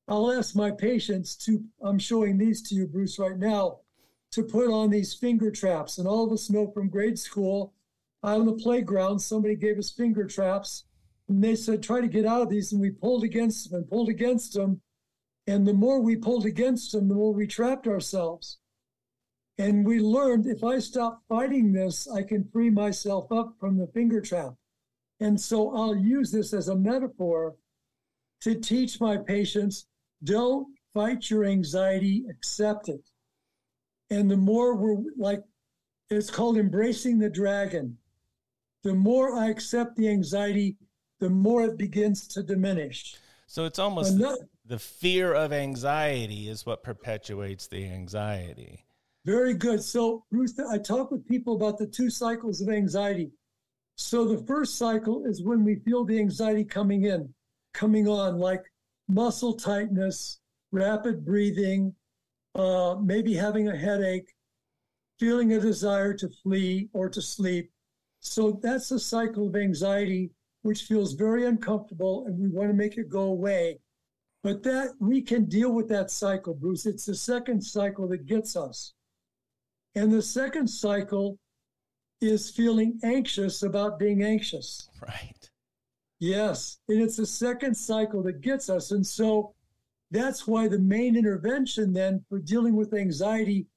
I'll 0.08 0.32
ask 0.32 0.56
my 0.56 0.72
patients 0.72 1.36
to, 1.46 1.64
I'm 1.82 2.00
showing 2.00 2.38
these 2.38 2.62
to 2.70 2.76
you, 2.76 2.88
Bruce, 2.88 3.20
right 3.20 3.38
now, 3.38 3.80
to 4.32 4.44
put 4.44 4.70
on 4.70 4.90
these 4.90 5.14
finger 5.14 5.52
traps. 5.52 5.98
And 5.98 6.08
all 6.08 6.26
of 6.26 6.32
us 6.34 6.50
know 6.50 6.72
from 6.72 6.90
grade 6.90 7.20
school, 7.20 7.74
on 8.24 8.46
the 8.46 8.54
playground, 8.54 9.20
somebody 9.20 9.56
gave 9.56 9.78
us 9.78 9.92
finger 9.92 10.26
traps. 10.26 10.86
And 11.30 11.44
they 11.44 11.56
said, 11.56 11.84
try 11.84 12.02
to 12.02 12.08
get 12.08 12.26
out 12.26 12.42
of 12.42 12.50
these. 12.50 12.72
And 12.72 12.82
we 12.82 12.92
pulled 12.92 13.24
against 13.24 13.70
them 13.70 13.80
and 13.80 13.90
pulled 13.90 14.10
against 14.10 14.54
them. 14.54 14.82
And 15.46 15.68
the 15.68 15.74
more 15.74 16.02
we 16.02 16.16
pulled 16.16 16.46
against 16.46 16.92
them, 16.92 17.08
the 17.08 17.16
more 17.16 17.34
we 17.34 17.48
trapped 17.48 17.88
ourselves. 17.88 18.60
And 19.58 19.86
we 19.86 20.00
learned 20.00 20.46
if 20.46 20.64
I 20.64 20.80
stop 20.80 21.24
fighting 21.28 21.74
this, 21.74 22.08
I 22.08 22.24
can 22.24 22.48
free 22.52 22.70
myself 22.70 23.32
up 23.32 23.56
from 23.60 23.78
the 23.78 23.88
finger 23.88 24.22
trap. 24.22 24.54
And 25.20 25.40
so 25.40 25.76
I'll 25.76 25.96
use 25.96 26.32
this 26.32 26.54
as 26.54 26.68
a 26.68 26.76
metaphor 26.76 27.56
to 28.42 28.56
teach 28.56 29.02
my 29.02 29.18
patients 29.18 29.88
don't 30.24 30.68
fight 30.94 31.30
your 31.30 31.46
anxiety, 31.46 32.26
accept 32.30 32.90
it. 32.90 33.10
And 34.10 34.30
the 34.30 34.38
more 34.38 34.76
we're 34.76 35.04
like, 35.18 35.44
it's 36.10 36.30
called 36.30 36.58
embracing 36.58 37.20
the 37.20 37.30
dragon. 37.30 37.98
The 38.84 38.94
more 38.94 39.36
I 39.36 39.50
accept 39.50 39.96
the 39.96 40.08
anxiety, 40.08 40.78
the 41.20 41.30
more 41.30 41.64
it 41.64 41.78
begins 41.78 42.28
to 42.30 42.44
diminish. 42.44 43.16
So 43.48 43.66
it's 43.66 43.80
almost 43.80 44.16
Another, 44.16 44.48
the 44.66 44.80
fear 44.80 45.34
of 45.34 45.54
anxiety 45.54 46.50
is 46.50 46.66
what 46.66 46.84
perpetuates 46.84 47.68
the 47.68 47.86
anxiety. 47.86 48.86
Very 49.26 49.54
good. 49.54 49.84
So, 49.84 50.24
Bruce, 50.32 50.58
I 50.60 50.78
talk 50.78 51.12
with 51.12 51.28
people 51.28 51.56
about 51.56 51.78
the 51.78 51.88
two 51.88 52.10
cycles 52.10 52.62
of 52.62 52.70
anxiety. 52.70 53.32
So, 53.96 54.26
the 54.26 54.46
first 54.46 54.78
cycle 54.78 55.26
is 55.26 55.44
when 55.44 55.64
we 55.64 55.76
feel 55.76 56.06
the 56.06 56.20
anxiety 56.20 56.64
coming 56.64 57.04
in, 57.04 57.34
coming 57.74 58.08
on, 58.08 58.38
like 58.38 58.64
muscle 59.10 59.54
tightness, 59.54 60.40
rapid 60.72 61.26
breathing, 61.26 61.94
uh, 62.56 62.96
maybe 63.02 63.34
having 63.34 63.68
a 63.68 63.76
headache, 63.76 64.34
feeling 65.20 65.54
a 65.54 65.60
desire 65.60 66.14
to 66.14 66.30
flee 66.30 66.90
or 66.94 67.10
to 67.10 67.22
sleep. 67.22 67.72
So, 68.20 68.60
that's 68.62 68.92
a 68.92 69.00
cycle 69.00 69.48
of 69.48 69.56
anxiety, 69.56 70.32
which 70.68 70.84
feels 70.84 71.14
very 71.14 71.46
uncomfortable, 71.46 72.26
and 72.26 72.38
we 72.38 72.50
want 72.50 72.70
to 72.70 72.74
make 72.74 72.98
it 72.98 73.08
go 73.08 73.22
away. 73.22 73.80
But 74.44 74.64
that 74.64 74.96
we 75.00 75.22
can 75.22 75.46
deal 75.46 75.72
with 75.72 75.88
that 75.88 76.12
cycle, 76.12 76.54
Bruce. 76.54 76.86
It's 76.86 77.06
the 77.06 77.16
second 77.16 77.64
cycle 77.64 78.06
that 78.10 78.26
gets 78.26 78.58
us. 78.58 78.94
And 79.96 80.12
the 80.12 80.22
second 80.22 80.68
cycle 80.68 81.40
is 82.20 82.50
feeling 82.50 83.00
anxious 83.02 83.64
about 83.64 83.98
being 83.98 84.24
anxious. 84.24 84.90
Right. 85.02 85.50
Yes. 86.20 86.80
And 86.90 87.02
it's 87.02 87.16
the 87.16 87.26
second 87.26 87.74
cycle 87.74 88.22
that 88.24 88.42
gets 88.42 88.70
us. 88.70 88.92
And 88.92 89.08
so 89.08 89.54
that's 90.12 90.48
why 90.48 90.68
the 90.68 90.80
main 90.80 91.16
intervention 91.16 91.94
then 91.94 92.26
for 92.28 92.40
dealing 92.40 92.76
with 92.76 92.94
anxiety 92.94 93.68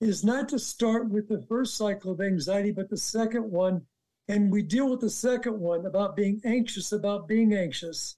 is 0.00 0.24
not 0.24 0.48
to 0.48 0.58
start 0.58 1.08
with 1.08 1.28
the 1.28 1.42
first 1.42 1.76
cycle 1.76 2.10
of 2.10 2.20
anxiety, 2.20 2.72
but 2.72 2.90
the 2.90 2.96
second 2.96 3.48
one. 3.48 3.82
And 4.28 4.50
we 4.50 4.62
deal 4.62 4.88
with 4.88 5.00
the 5.00 5.10
second 5.10 5.58
one 5.58 5.86
about 5.86 6.16
being 6.16 6.40
anxious 6.44 6.92
about 6.92 7.28
being 7.28 7.54
anxious 7.54 8.16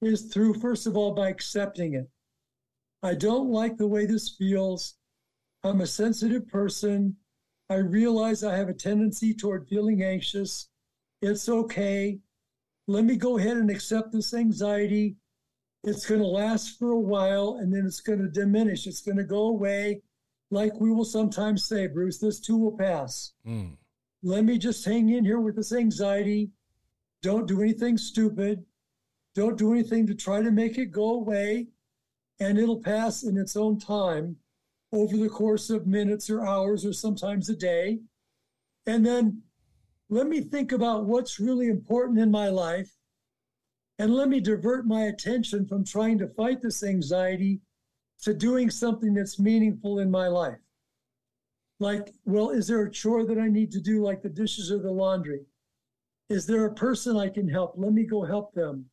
is 0.00 0.22
through, 0.22 0.54
first 0.54 0.86
of 0.86 0.96
all, 0.96 1.14
by 1.14 1.28
accepting 1.28 1.94
it. 1.94 2.08
I 3.02 3.14
don't 3.14 3.50
like 3.50 3.76
the 3.76 3.86
way 3.86 4.06
this 4.06 4.34
feels. 4.36 4.94
I'm 5.64 5.80
a 5.80 5.86
sensitive 5.86 6.48
person. 6.48 7.16
I 7.68 7.76
realize 7.76 8.42
I 8.44 8.56
have 8.56 8.68
a 8.68 8.74
tendency 8.74 9.34
toward 9.34 9.68
feeling 9.68 10.02
anxious. 10.02 10.68
It's 11.20 11.48
okay. 11.48 12.18
Let 12.88 13.04
me 13.04 13.16
go 13.16 13.38
ahead 13.38 13.56
and 13.56 13.70
accept 13.70 14.12
this 14.12 14.34
anxiety. 14.34 15.16
It's 15.84 16.06
going 16.06 16.20
to 16.20 16.26
last 16.26 16.78
for 16.78 16.90
a 16.90 16.98
while 16.98 17.58
and 17.60 17.72
then 17.72 17.86
it's 17.86 18.00
going 18.00 18.20
to 18.20 18.28
diminish. 18.28 18.86
It's 18.86 19.00
going 19.00 19.16
to 19.16 19.24
go 19.24 19.46
away. 19.46 20.02
Like 20.50 20.78
we 20.80 20.92
will 20.92 21.04
sometimes 21.04 21.66
say, 21.66 21.86
Bruce, 21.86 22.18
this 22.18 22.40
too 22.40 22.56
will 22.56 22.76
pass. 22.76 23.32
Mm. 23.46 23.76
Let 24.22 24.44
me 24.44 24.56
just 24.56 24.84
hang 24.84 25.08
in 25.08 25.24
here 25.24 25.40
with 25.40 25.56
this 25.56 25.72
anxiety. 25.72 26.50
Don't 27.22 27.48
do 27.48 27.60
anything 27.60 27.98
stupid. 27.98 28.64
Don't 29.34 29.58
do 29.58 29.72
anything 29.72 30.06
to 30.06 30.14
try 30.14 30.42
to 30.42 30.50
make 30.50 30.78
it 30.78 30.92
go 30.92 31.14
away, 31.14 31.68
and 32.38 32.58
it'll 32.58 32.80
pass 32.80 33.22
in 33.22 33.36
its 33.36 33.56
own 33.56 33.78
time 33.78 34.36
over 34.92 35.16
the 35.16 35.28
course 35.28 35.70
of 35.70 35.86
minutes 35.86 36.28
or 36.28 36.46
hours 36.46 36.84
or 36.84 36.92
sometimes 36.92 37.48
a 37.48 37.56
day. 37.56 38.00
And 38.86 39.04
then 39.04 39.42
let 40.10 40.26
me 40.26 40.40
think 40.42 40.72
about 40.72 41.06
what's 41.06 41.40
really 41.40 41.68
important 41.68 42.18
in 42.18 42.30
my 42.30 42.48
life. 42.48 42.92
And 43.98 44.14
let 44.14 44.28
me 44.28 44.40
divert 44.40 44.86
my 44.86 45.04
attention 45.04 45.66
from 45.66 45.84
trying 45.84 46.18
to 46.18 46.28
fight 46.28 46.60
this 46.60 46.82
anxiety 46.82 47.60
to 48.22 48.34
doing 48.34 48.70
something 48.70 49.14
that's 49.14 49.38
meaningful 49.38 49.98
in 49.98 50.10
my 50.10 50.28
life. 50.28 50.60
Like, 51.82 52.14
well, 52.24 52.50
is 52.50 52.68
there 52.68 52.82
a 52.84 52.90
chore 52.90 53.26
that 53.26 53.38
I 53.38 53.48
need 53.48 53.72
to 53.72 53.80
do, 53.80 54.04
like 54.04 54.22
the 54.22 54.28
dishes 54.28 54.70
or 54.70 54.78
the 54.78 54.90
laundry? 54.90 55.40
Is 56.30 56.46
there 56.46 56.66
a 56.66 56.74
person 56.74 57.16
I 57.16 57.28
can 57.28 57.48
help? 57.48 57.74
Let 57.76 57.92
me 57.92 58.04
go 58.04 58.24
help 58.24 58.54
them. 58.54 58.86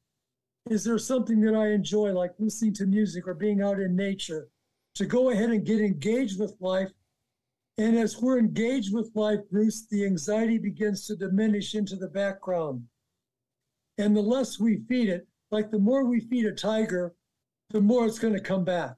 Is 0.71 0.83
there 0.83 0.97
something 0.97 1.39
that 1.41 1.53
I 1.55 1.67
enjoy, 1.67 2.11
like 2.13 2.31
listening 2.39 2.73
to 2.73 2.87
music 2.87 3.27
or 3.27 3.35
being 3.35 3.61
out 3.61 3.79
in 3.79 3.95
nature? 3.95 4.47
To 4.95 5.05
go 5.05 5.29
ahead 5.29 5.51
and 5.51 5.63
get 5.63 5.81
engaged 5.81 6.39
with 6.39 6.55
life. 6.59 6.89
And 7.77 7.95
as 7.95 8.19
we're 8.19 8.39
engaged 8.39 8.91
with 8.91 9.11
life, 9.13 9.39
Bruce, 9.51 9.85
the 9.85 10.03
anxiety 10.03 10.57
begins 10.57 11.05
to 11.05 11.15
diminish 11.15 11.75
into 11.75 11.95
the 11.95 12.09
background. 12.09 12.83
And 13.99 14.17
the 14.17 14.21
less 14.21 14.59
we 14.59 14.77
feed 14.89 15.09
it, 15.09 15.27
like 15.51 15.69
the 15.69 15.77
more 15.77 16.05
we 16.05 16.21
feed 16.21 16.47
a 16.47 16.53
tiger, 16.53 17.13
the 17.69 17.81
more 17.81 18.07
it's 18.07 18.19
going 18.19 18.33
to 18.33 18.41
come 18.41 18.65
back. 18.65 18.95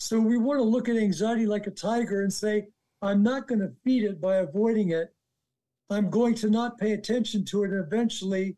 So 0.00 0.18
we 0.18 0.36
want 0.36 0.58
to 0.58 0.64
look 0.64 0.88
at 0.88 0.96
anxiety 0.96 1.46
like 1.46 1.68
a 1.68 1.70
tiger 1.70 2.22
and 2.22 2.32
say, 2.32 2.66
I'm 3.02 3.22
not 3.22 3.46
going 3.48 3.60
to 3.60 3.72
feed 3.84 4.04
it 4.04 4.20
by 4.20 4.36
avoiding 4.36 4.90
it. 4.90 5.14
I'm 5.90 6.10
going 6.10 6.34
to 6.36 6.50
not 6.50 6.78
pay 6.78 6.92
attention 6.92 7.44
to 7.46 7.64
it. 7.64 7.70
And 7.70 7.84
eventually, 7.84 8.56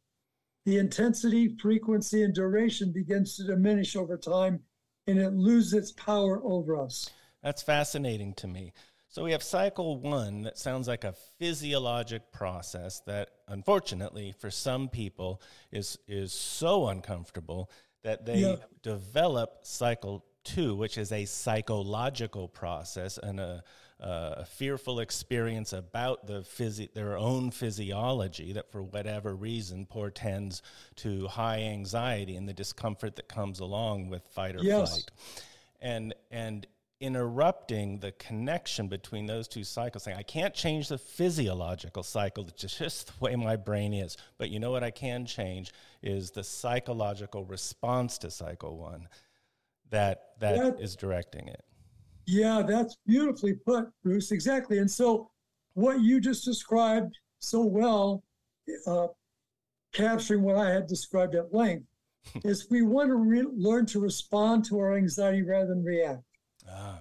the 0.66 0.78
intensity, 0.78 1.56
frequency, 1.60 2.22
and 2.22 2.34
duration 2.34 2.92
begins 2.92 3.36
to 3.36 3.44
diminish 3.44 3.96
over 3.96 4.16
time 4.16 4.60
and 5.06 5.18
it 5.18 5.32
loses 5.32 5.72
its 5.72 5.92
power 5.92 6.40
over 6.44 6.76
us. 6.76 7.10
That's 7.42 7.62
fascinating 7.62 8.34
to 8.34 8.46
me. 8.46 8.72
So 9.08 9.24
we 9.24 9.32
have 9.32 9.42
cycle 9.42 10.00
one 10.00 10.42
that 10.42 10.56
sounds 10.56 10.86
like 10.86 11.02
a 11.02 11.14
physiologic 11.38 12.30
process 12.30 13.00
that 13.06 13.30
unfortunately 13.48 14.32
for 14.38 14.52
some 14.52 14.88
people 14.88 15.42
is 15.72 15.98
is 16.06 16.32
so 16.32 16.86
uncomfortable 16.88 17.72
that 18.04 18.24
they 18.24 18.38
yeah. 18.38 18.56
develop 18.82 19.58
cycle 19.62 20.24
two, 20.44 20.76
which 20.76 20.96
is 20.96 21.10
a 21.10 21.24
psychological 21.24 22.46
process 22.46 23.18
and 23.18 23.40
a, 23.40 23.64
a 24.00 24.44
fearful 24.44 25.00
experience 25.00 25.72
about 25.72 26.26
the 26.26 26.40
phys- 26.40 26.92
their 26.94 27.18
own 27.18 27.50
physiology 27.50 28.52
that, 28.52 28.70
for 28.70 28.82
whatever 28.82 29.34
reason, 29.34 29.86
portends 29.86 30.62
to 30.96 31.26
high 31.28 31.60
anxiety 31.60 32.36
and 32.36 32.48
the 32.48 32.54
discomfort 32.54 33.16
that 33.16 33.28
comes 33.28 33.60
along 33.60 34.08
with 34.08 34.26
fight 34.28 34.56
or 34.56 34.62
yes. 34.62 34.90
flight. 34.90 35.10
and 35.80 36.14
and 36.30 36.66
interrupting 37.00 37.98
the 38.00 38.12
connection 38.12 38.86
between 38.86 39.24
those 39.24 39.48
two 39.48 39.64
cycles 39.64 40.02
saying 40.02 40.18
i 40.18 40.22
can't 40.22 40.52
change 40.52 40.88
the 40.88 40.98
physiological 40.98 42.02
cycle 42.02 42.46
it's 42.46 42.76
just 42.78 43.06
the 43.06 43.24
way 43.24 43.34
my 43.34 43.56
brain 43.56 43.94
is 43.94 44.18
but 44.36 44.50
you 44.50 44.60
know 44.60 44.70
what 44.70 44.84
i 44.84 44.90
can 44.90 45.24
change 45.24 45.72
is 46.02 46.30
the 46.32 46.44
psychological 46.44 47.42
response 47.46 48.18
to 48.18 48.30
cycle 48.30 48.76
one 48.76 49.08
that 49.88 50.32
that, 50.40 50.56
that 50.58 50.80
is 50.80 50.94
directing 50.94 51.48
it 51.48 51.64
yeah 52.30 52.62
that's 52.62 52.96
beautifully 53.06 53.54
put 53.54 53.88
bruce 54.02 54.30
exactly 54.32 54.78
and 54.78 54.90
so 54.90 55.30
what 55.74 56.00
you 56.00 56.20
just 56.20 56.44
described 56.44 57.18
so 57.38 57.64
well 57.64 58.22
uh, 58.86 59.06
capturing 59.92 60.42
what 60.42 60.56
i 60.56 60.70
had 60.70 60.86
described 60.86 61.34
at 61.34 61.52
length 61.52 61.86
is 62.44 62.68
we 62.70 62.82
want 62.82 63.08
to 63.08 63.14
re- 63.16 63.46
learn 63.54 63.86
to 63.86 63.98
respond 64.00 64.64
to 64.64 64.78
our 64.78 64.96
anxiety 64.96 65.42
rather 65.42 65.68
than 65.68 65.82
react 65.84 66.22
Ah. 66.68 67.00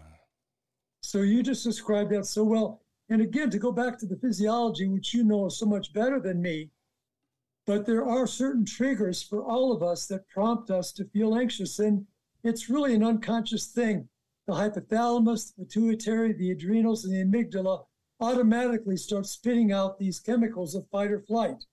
So 1.01 1.21
you 1.21 1.43
just 1.43 1.63
described 1.63 2.11
that 2.11 2.25
so 2.25 2.43
well. 2.43 2.81
And 3.09 3.21
again, 3.21 3.49
to 3.49 3.59
go 3.59 3.71
back 3.71 3.97
to 3.99 4.05
the 4.05 4.17
physiology, 4.17 4.87
which 4.87 5.13
you 5.13 5.23
know 5.23 5.49
so 5.49 5.65
much 5.65 5.93
better 5.93 6.19
than 6.19 6.41
me, 6.41 6.69
but 7.65 7.85
there 7.85 8.05
are 8.05 8.27
certain 8.27 8.65
triggers 8.65 9.21
for 9.21 9.43
all 9.43 9.71
of 9.71 9.81
us 9.81 10.05
that 10.07 10.27
prompt 10.29 10.69
us 10.69 10.91
to 10.93 11.05
feel 11.05 11.35
anxious. 11.35 11.79
And 11.79 12.05
it's 12.43 12.69
really 12.69 12.93
an 12.93 13.03
unconscious 13.03 13.67
thing. 13.67 14.07
The 14.49 14.55
hypothalamus, 14.55 15.53
the 15.55 15.63
pituitary, 15.63 16.33
the 16.33 16.49
adrenals, 16.49 17.05
and 17.05 17.13
the 17.13 17.23
amygdala 17.23 17.85
automatically 18.19 18.97
start 18.97 19.27
spitting 19.27 19.71
out 19.71 19.99
these 19.99 20.19
chemicals 20.19 20.73
of 20.73 20.89
fight 20.89 21.11
or 21.11 21.21
flight, 21.21 21.63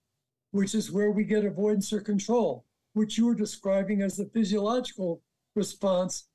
which 0.51 0.75
is 0.75 0.91
where 0.91 1.09
we 1.09 1.23
get 1.23 1.43
avoidance 1.43 1.91
or 1.91 2.01
control, 2.01 2.65
which 2.93 3.17
you 3.17 3.25
were 3.25 3.33
describing 3.33 4.03
as 4.03 4.15
the 4.15 4.29
physiological 4.31 5.23
response 5.55 6.27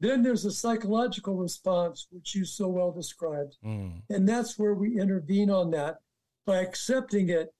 then 0.00 0.22
there's 0.22 0.44
a 0.44 0.52
psychological 0.52 1.34
response, 1.34 2.06
which 2.10 2.34
you 2.34 2.44
so 2.44 2.68
well 2.68 2.92
described. 2.92 3.56
Mm. 3.64 4.02
And 4.08 4.28
that's 4.28 4.56
where 4.56 4.74
we 4.74 5.00
intervene 5.00 5.50
on 5.50 5.72
that 5.72 5.98
by 6.46 6.58
accepting 6.58 7.30
it 7.30 7.52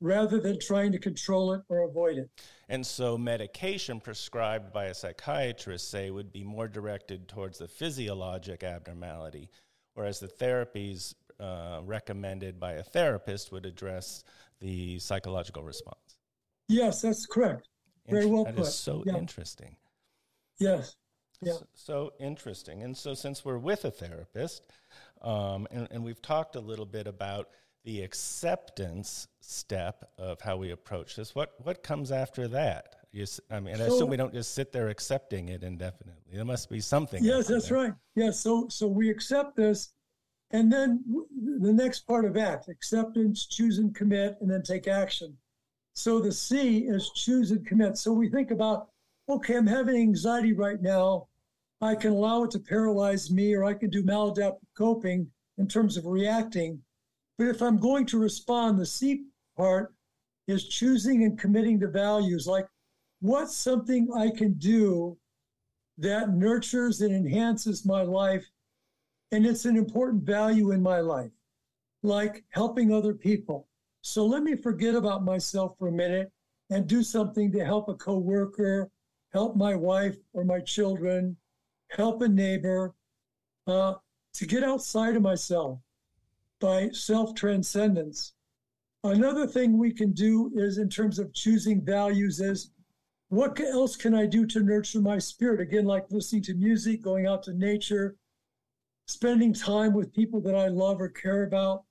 rather 0.00 0.40
than 0.40 0.58
trying 0.58 0.92
to 0.92 0.98
control 0.98 1.52
it 1.52 1.62
or 1.68 1.80
avoid 1.80 2.18
it. 2.18 2.30
And 2.68 2.86
so, 2.86 3.18
medication 3.18 4.00
prescribed 4.00 4.72
by 4.72 4.86
a 4.86 4.94
psychiatrist, 4.94 5.90
say, 5.90 6.10
would 6.10 6.32
be 6.32 6.44
more 6.44 6.68
directed 6.68 7.28
towards 7.28 7.58
the 7.58 7.68
physiologic 7.68 8.62
abnormality, 8.62 9.50
whereas 9.94 10.20
the 10.20 10.28
therapies 10.28 11.14
uh, 11.38 11.80
recommended 11.84 12.60
by 12.60 12.72
a 12.74 12.82
therapist 12.82 13.50
would 13.52 13.66
address 13.66 14.24
the 14.60 14.98
psychological 14.98 15.62
response. 15.62 16.16
Yes, 16.68 17.02
that's 17.02 17.26
correct. 17.26 17.68
Very 18.08 18.26
well 18.26 18.44
that 18.44 18.54
put. 18.54 18.64
That 18.64 18.68
is 18.68 18.74
so 18.74 19.02
yeah. 19.06 19.16
interesting. 19.16 19.76
Yes. 20.58 20.96
Yeah. 21.42 21.52
So, 21.54 21.66
so, 21.74 22.12
interesting. 22.20 22.82
And 22.82 22.96
so, 22.96 23.14
since 23.14 23.44
we're 23.44 23.58
with 23.58 23.84
a 23.84 23.90
therapist, 23.90 24.62
um, 25.22 25.66
and, 25.70 25.88
and 25.90 26.04
we've 26.04 26.20
talked 26.20 26.56
a 26.56 26.60
little 26.60 26.86
bit 26.86 27.06
about 27.06 27.48
the 27.84 28.02
acceptance 28.02 29.28
step 29.40 30.10
of 30.18 30.40
how 30.40 30.56
we 30.56 30.70
approach 30.70 31.16
this, 31.16 31.34
what 31.34 31.54
what 31.62 31.82
comes 31.82 32.12
after 32.12 32.48
that? 32.48 32.96
You, 33.12 33.26
I 33.50 33.58
mean, 33.58 33.76
so, 33.76 33.82
I 33.82 33.86
assume 33.86 34.08
we 34.08 34.16
don't 34.16 34.32
just 34.32 34.54
sit 34.54 34.72
there 34.72 34.88
accepting 34.88 35.48
it 35.48 35.64
indefinitely. 35.64 36.32
There 36.32 36.44
must 36.44 36.70
be 36.70 36.80
something. 36.80 37.24
Yes, 37.24 37.48
that's 37.48 37.68
there. 37.68 37.78
right. 37.78 37.92
Yes. 38.14 38.40
So 38.40 38.68
so 38.68 38.86
we 38.86 39.10
accept 39.10 39.56
this, 39.56 39.92
and 40.52 40.72
then 40.72 41.02
the 41.60 41.72
next 41.72 42.06
part 42.06 42.24
of 42.24 42.36
act: 42.36 42.68
acceptance, 42.68 43.46
choose 43.46 43.78
and 43.78 43.94
commit, 43.94 44.36
and 44.40 44.50
then 44.50 44.62
take 44.62 44.86
action. 44.86 45.36
So 45.94 46.20
the 46.20 46.32
C 46.32 46.78
is 46.86 47.10
choose 47.10 47.50
and 47.50 47.66
commit. 47.66 47.98
So 47.98 48.12
we 48.12 48.28
think 48.28 48.52
about, 48.52 48.88
okay, 49.28 49.56
I'm 49.56 49.66
having 49.66 49.96
anxiety 49.96 50.52
right 50.52 50.80
now. 50.80 51.26
I 51.80 51.94
can 51.94 52.12
allow 52.12 52.44
it 52.44 52.50
to 52.52 52.60
paralyze 52.60 53.30
me, 53.30 53.54
or 53.54 53.64
I 53.64 53.74
can 53.74 53.90
do 53.90 54.04
maladaptive 54.04 54.58
coping 54.76 55.26
in 55.58 55.66
terms 55.66 55.96
of 55.96 56.06
reacting. 56.06 56.80
But 57.40 57.48
if 57.48 57.62
I'm 57.62 57.78
going 57.78 58.04
to 58.04 58.18
respond, 58.18 58.78
the 58.78 58.84
C 58.84 59.24
part 59.56 59.94
is 60.46 60.68
choosing 60.68 61.24
and 61.24 61.38
committing 61.38 61.80
to 61.80 61.88
values 61.88 62.46
like 62.46 62.66
what's 63.20 63.56
something 63.56 64.12
I 64.14 64.28
can 64.28 64.52
do 64.58 65.16
that 65.96 66.34
nurtures 66.34 67.00
and 67.00 67.14
enhances 67.14 67.86
my 67.86 68.02
life. 68.02 68.44
And 69.32 69.46
it's 69.46 69.64
an 69.64 69.78
important 69.78 70.24
value 70.24 70.72
in 70.72 70.82
my 70.82 71.00
life, 71.00 71.30
like 72.02 72.44
helping 72.50 72.92
other 72.92 73.14
people. 73.14 73.68
So 74.02 74.26
let 74.26 74.42
me 74.42 74.54
forget 74.54 74.94
about 74.94 75.24
myself 75.24 75.78
for 75.78 75.88
a 75.88 75.92
minute 75.92 76.30
and 76.68 76.86
do 76.86 77.02
something 77.02 77.50
to 77.52 77.64
help 77.64 77.88
a 77.88 77.94
coworker, 77.94 78.90
help 79.32 79.56
my 79.56 79.74
wife 79.74 80.18
or 80.34 80.44
my 80.44 80.60
children, 80.60 81.38
help 81.88 82.20
a 82.20 82.28
neighbor, 82.28 82.94
uh, 83.66 83.94
to 84.34 84.44
get 84.44 84.62
outside 84.62 85.16
of 85.16 85.22
myself 85.22 85.80
by 86.60 86.90
self 86.92 87.34
transcendence. 87.34 88.34
Another 89.02 89.46
thing 89.46 89.78
we 89.78 89.92
can 89.92 90.12
do 90.12 90.52
is, 90.54 90.78
in 90.78 90.88
terms 90.88 91.18
of 91.18 91.32
choosing 91.32 91.82
values, 91.82 92.40
is 92.40 92.70
what 93.30 93.58
else 93.60 93.96
can 93.96 94.14
I 94.14 94.26
do 94.26 94.44
to 94.46 94.60
nurture 94.60 95.00
my 95.00 95.18
spirit? 95.18 95.60
Again, 95.60 95.86
like 95.86 96.10
listening 96.10 96.42
to 96.42 96.54
music, 96.54 97.02
going 97.02 97.26
out 97.26 97.42
to 97.44 97.54
nature, 97.54 98.16
spending 99.08 99.54
time 99.54 99.94
with 99.94 100.12
people 100.12 100.40
that 100.42 100.54
I 100.54 100.68
love 100.68 101.00
or 101.00 101.08
care 101.08 101.44
about. 101.44 101.84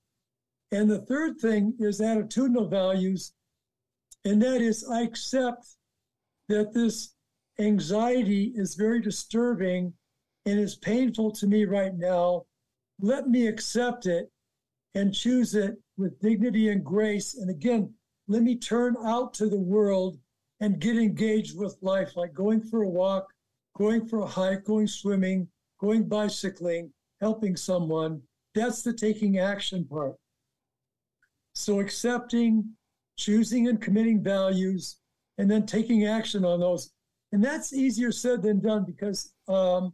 And 0.71 0.89
the 0.89 1.01
third 1.05 1.39
thing 1.39 1.73
is 1.79 1.99
attitudinal 1.99 2.69
values, 2.69 3.33
and 4.23 4.41
that 4.41 4.61
is 4.61 4.87
I 4.87 5.01
accept 5.01 5.65
that 6.47 6.73
this 6.73 7.15
anxiety 7.57 8.53
is 8.55 8.75
very 8.75 9.01
disturbing 9.01 9.93
and 10.45 10.59
is 10.59 10.75
painful 10.75 11.31
to 11.31 11.47
me 11.47 11.65
right 11.65 11.95
now. 11.95 12.45
Let 13.01 13.27
me 13.27 13.47
accept 13.47 14.05
it 14.05 14.29
and 14.95 15.13
choose 15.13 15.55
it 15.55 15.77
with 15.97 16.19
dignity 16.19 16.69
and 16.69 16.83
grace. 16.83 17.35
And 17.35 17.49
again, 17.49 17.93
let 18.27 18.43
me 18.43 18.55
turn 18.55 18.95
out 19.03 19.33
to 19.35 19.49
the 19.49 19.59
world 19.59 20.17
and 20.59 20.79
get 20.79 20.97
engaged 20.97 21.57
with 21.57 21.77
life, 21.81 22.15
like 22.15 22.33
going 22.33 22.61
for 22.61 22.83
a 22.83 22.89
walk, 22.89 23.27
going 23.77 24.05
for 24.05 24.19
a 24.19 24.27
hike, 24.27 24.65
going 24.65 24.87
swimming, 24.87 25.47
going 25.79 26.07
bicycling, 26.07 26.91
helping 27.21 27.55
someone. 27.55 28.21
That's 28.55 28.81
the 28.81 28.93
taking 28.93 29.39
action 29.39 29.85
part. 29.85 30.15
So 31.53 31.79
accepting, 31.79 32.69
choosing, 33.17 33.67
and 33.67 33.81
committing 33.81 34.23
values, 34.23 34.97
and 35.37 35.49
then 35.49 35.65
taking 35.65 36.05
action 36.05 36.43
on 36.43 36.59
those 36.59 36.91
and 37.31 37.43
that's 37.43 37.73
easier 37.73 38.11
said 38.11 38.41
than 38.41 38.59
done 38.59 38.85
because, 38.85 39.33
um, 39.47 39.93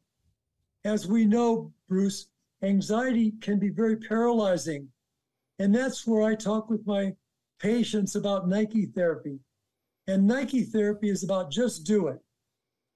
as 0.86 1.08
we 1.08 1.26
know, 1.26 1.74
Bruce, 1.90 2.28
anxiety 2.66 3.34
can 3.42 3.60
be 3.60 3.70
very 3.70 3.98
paralyzing. 3.98 4.88
And 5.60 5.74
that's 5.74 6.06
where 6.06 6.24
I 6.24 6.36
talk 6.36 6.70
with 6.70 6.86
my 6.86 7.14
patients 7.60 8.16
about 8.16 8.48
Nike 8.48 8.88
therapy. 8.88 9.40
And 10.08 10.28
Nike 10.28 10.64
therapy 10.64 11.10
is 11.10 11.24
about 11.24 11.52
just 11.52 11.86
do 11.86 12.08
it. 12.08 12.20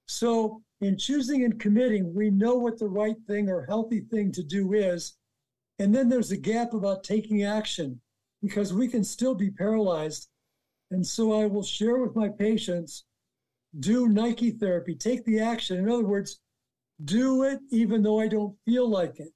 So, 0.08 0.62
in 0.82 0.98
choosing 0.98 1.44
and 1.44 1.60
committing, 1.60 2.14
we 2.14 2.30
know 2.30 2.56
what 2.56 2.80
the 2.80 2.88
right 2.88 3.18
thing 3.28 3.50
or 3.50 3.66
healthy 3.66 4.02
thing 4.02 4.32
to 4.32 4.44
do 4.44 4.74
is. 4.74 5.16
And 5.78 5.94
then 5.94 6.10
there's 6.10 6.32
a 6.32 6.38
gap 6.38 6.74
about 6.74 7.04
taking 7.04 7.44
action 7.44 8.00
because 8.42 8.74
we 8.74 8.88
can 8.88 9.04
still 9.04 9.36
be 9.36 9.52
paralyzed. 9.52 10.30
And 10.92 11.06
so 11.06 11.40
I 11.40 11.46
will 11.46 11.64
share 11.64 11.98
with 11.98 12.16
my 12.16 12.30
patients 12.30 13.04
do 13.80 14.08
Nike 14.08 14.52
therapy, 14.52 14.96
take 14.96 15.24
the 15.26 15.40
action. 15.40 15.78
In 15.78 15.90
other 15.90 16.06
words, 16.06 16.40
do 17.06 17.44
it 17.44 17.60
even 17.70 18.02
though 18.02 18.20
I 18.20 18.28
don't 18.28 18.58
feel 18.66 18.90
like 18.90 19.20
it. 19.20 19.32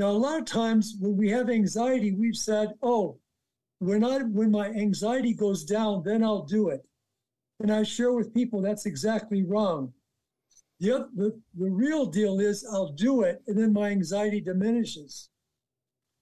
Now, 0.00 0.12
a 0.12 0.12
lot 0.12 0.38
of 0.38 0.46
times 0.46 0.94
when 0.98 1.14
we 1.18 1.28
have 1.28 1.50
anxiety, 1.50 2.12
we've 2.12 2.34
said, 2.34 2.72
oh, 2.82 3.18
when 3.80 4.02
I 4.02 4.20
when 4.20 4.50
my 4.50 4.68
anxiety 4.68 5.34
goes 5.34 5.62
down, 5.62 6.02
then 6.02 6.24
I'll 6.24 6.46
do 6.46 6.70
it. 6.70 6.80
And 7.60 7.70
I 7.70 7.82
share 7.82 8.10
with 8.14 8.32
people 8.32 8.62
that's 8.62 8.86
exactly 8.86 9.44
wrong. 9.44 9.92
The, 10.78 11.06
the, 11.14 11.38
the 11.54 11.70
real 11.70 12.06
deal 12.06 12.40
is 12.40 12.64
I'll 12.64 12.94
do 12.94 13.24
it 13.24 13.42
and 13.46 13.58
then 13.58 13.74
my 13.74 13.90
anxiety 13.90 14.40
diminishes. 14.40 15.28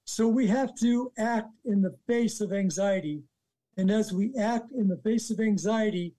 So 0.07 0.27
we 0.27 0.49
have 0.49 0.75
to 0.81 1.13
act 1.17 1.53
in 1.65 1.81
the 1.81 1.97
face 2.09 2.41
of 2.41 2.53
anxiety. 2.53 3.23
And 3.77 3.93
as 3.93 4.13
we 4.13 4.35
act 4.35 4.73
in 4.73 4.89
the 4.89 5.01
face 5.05 5.31
of 5.31 5.39
anxiety, 5.39 6.17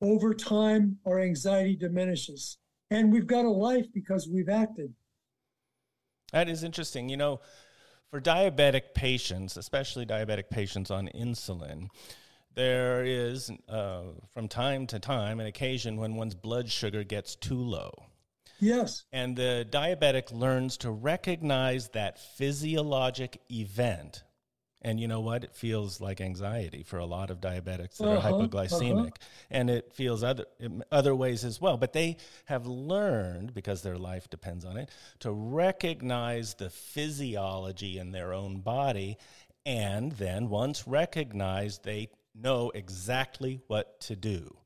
over 0.00 0.32
time, 0.32 0.96
our 1.04 1.20
anxiety 1.20 1.76
diminishes. 1.76 2.56
And 2.90 3.12
we've 3.12 3.26
got 3.26 3.44
a 3.44 3.50
life 3.50 3.92
because 3.92 4.28
we've 4.28 4.48
acted. 4.48 4.94
That 6.32 6.48
is 6.48 6.64
interesting. 6.64 7.08
You 7.08 7.16
know, 7.16 7.40
for 8.10 8.20
diabetic 8.20 8.94
patients, 8.94 9.56
especially 9.56 10.06
diabetic 10.06 10.50
patients 10.50 10.90
on 10.90 11.08
insulin, 11.14 11.88
there 12.54 13.04
is, 13.04 13.50
uh, 13.68 14.02
from 14.32 14.48
time 14.48 14.86
to 14.88 14.98
time, 14.98 15.40
an 15.40 15.46
occasion 15.46 15.96
when 15.96 16.16
one's 16.16 16.34
blood 16.34 16.70
sugar 16.70 17.04
gets 17.04 17.34
too 17.34 17.58
low. 17.58 17.90
Yes. 18.60 19.04
And 19.12 19.36
the 19.36 19.66
diabetic 19.68 20.30
learns 20.30 20.76
to 20.78 20.90
recognize 20.90 21.88
that 21.90 22.18
physiologic 22.18 23.40
event 23.50 24.22
And 24.84 24.98
you 24.98 25.06
know 25.06 25.20
what? 25.20 25.44
It 25.44 25.54
feels 25.54 26.00
like 26.00 26.20
anxiety 26.20 26.82
for 26.82 26.98
a 26.98 27.06
lot 27.06 27.30
of 27.30 27.40
diabetics 27.40 27.98
that 27.98 28.08
Uh-huh, 28.08 28.28
are 28.28 28.48
hypoglycemic, 28.48 29.06
uh-huh. 29.10 29.46
and 29.50 29.70
it 29.70 29.92
feels 29.92 30.24
other 30.24 30.44
other 30.90 31.14
ways 31.14 31.44
as 31.44 31.60
well. 31.60 31.76
But 31.76 31.92
they 31.92 32.16
have 32.46 32.66
learned 32.66 33.54
because 33.54 33.82
their 33.82 33.96
life 33.96 34.28
depends 34.28 34.64
on 34.64 34.76
it 34.76 34.90
to 35.20 35.30
recognize 35.30 36.54
the 36.54 36.68
physiology 36.68 37.98
in 37.98 38.10
their 38.12 38.32
own 38.32 38.60
body, 38.60 39.18
and 39.64 40.12
then 40.12 40.48
once 40.48 40.88
recognized, 40.88 41.84
they 41.84 42.08
know 42.34 42.70
exactly 42.74 43.60
what 43.68 44.00
to 44.00 44.16
do. 44.16 44.56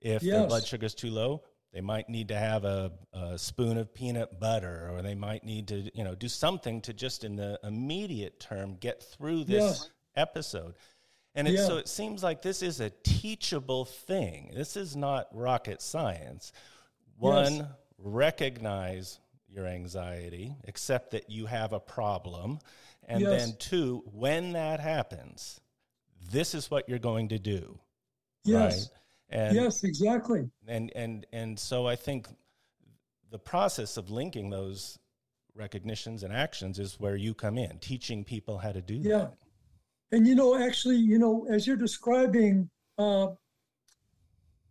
If 0.00 0.22
their 0.22 0.46
blood 0.46 0.66
sugar 0.66 0.86
is 0.86 0.94
too 0.94 1.10
low, 1.10 1.42
they 1.74 1.80
might 1.80 2.08
need 2.08 2.28
to 2.28 2.36
have 2.38 2.64
a, 2.64 2.92
a 3.12 3.36
spoon 3.36 3.76
of 3.78 3.92
peanut 3.92 4.38
butter, 4.38 4.88
or 4.92 5.02
they 5.02 5.16
might 5.16 5.44
need 5.44 5.66
to, 5.68 5.90
you 5.92 6.04
know, 6.04 6.14
do 6.14 6.28
something 6.28 6.80
to 6.82 6.92
just 6.94 7.24
in 7.24 7.34
the 7.34 7.58
immediate 7.64 8.38
term 8.38 8.76
get 8.76 9.02
through 9.02 9.42
this 9.42 9.64
Yes. 9.80 9.90
episode. 10.14 10.74
And 11.34 11.48
it's, 11.48 11.62
Yeah. 11.62 11.66
so 11.66 11.76
it 11.78 11.88
seems 11.88 12.22
like 12.22 12.42
this 12.42 12.62
is 12.62 12.78
a 12.78 12.90
teachable 13.02 13.84
thing. 13.86 14.52
This 14.54 14.76
is 14.76 14.94
not 14.94 15.26
rocket 15.36 15.82
science. 15.82 16.52
One, 17.18 17.68
recognize 17.98 19.18
your 19.48 19.66
anxiety, 19.66 20.54
accept 20.68 21.10
that 21.10 21.28
you 21.28 21.46
have 21.46 21.72
a 21.72 21.80
problem, 21.80 22.60
and 23.02 23.20
Yes. 23.22 23.30
then 23.30 23.56
two, 23.58 24.04
when 24.12 24.52
that 24.52 24.78
happens, 24.78 25.60
this 26.30 26.54
is 26.54 26.70
what 26.70 26.88
you're 26.88 27.00
going 27.00 27.28
to 27.30 27.38
do. 27.40 27.80
Yes. 28.44 28.90
Right? 28.90 28.98
And 29.34 29.56
yes, 29.56 29.82
exactly. 29.82 30.48
and 30.68 30.92
and 30.94 31.26
and 31.32 31.58
so 31.58 31.86
I 31.86 31.96
think 31.96 32.28
the 33.30 33.38
process 33.38 33.96
of 33.96 34.08
linking 34.10 34.48
those 34.48 34.96
recognitions 35.56 36.22
and 36.22 36.32
actions 36.32 36.78
is 36.78 37.00
where 37.00 37.16
you 37.16 37.34
come 37.34 37.58
in, 37.58 37.78
teaching 37.78 38.24
people 38.24 38.58
how 38.58 38.70
to 38.72 38.80
do 38.80 38.94
Yeah. 38.94 39.18
that. 39.18 39.34
And 40.12 40.26
you 40.26 40.36
know, 40.36 40.56
actually, 40.56 40.96
you 40.96 41.18
know, 41.18 41.46
as 41.50 41.66
you're 41.66 41.76
describing 41.76 42.70
uh, 42.96 43.28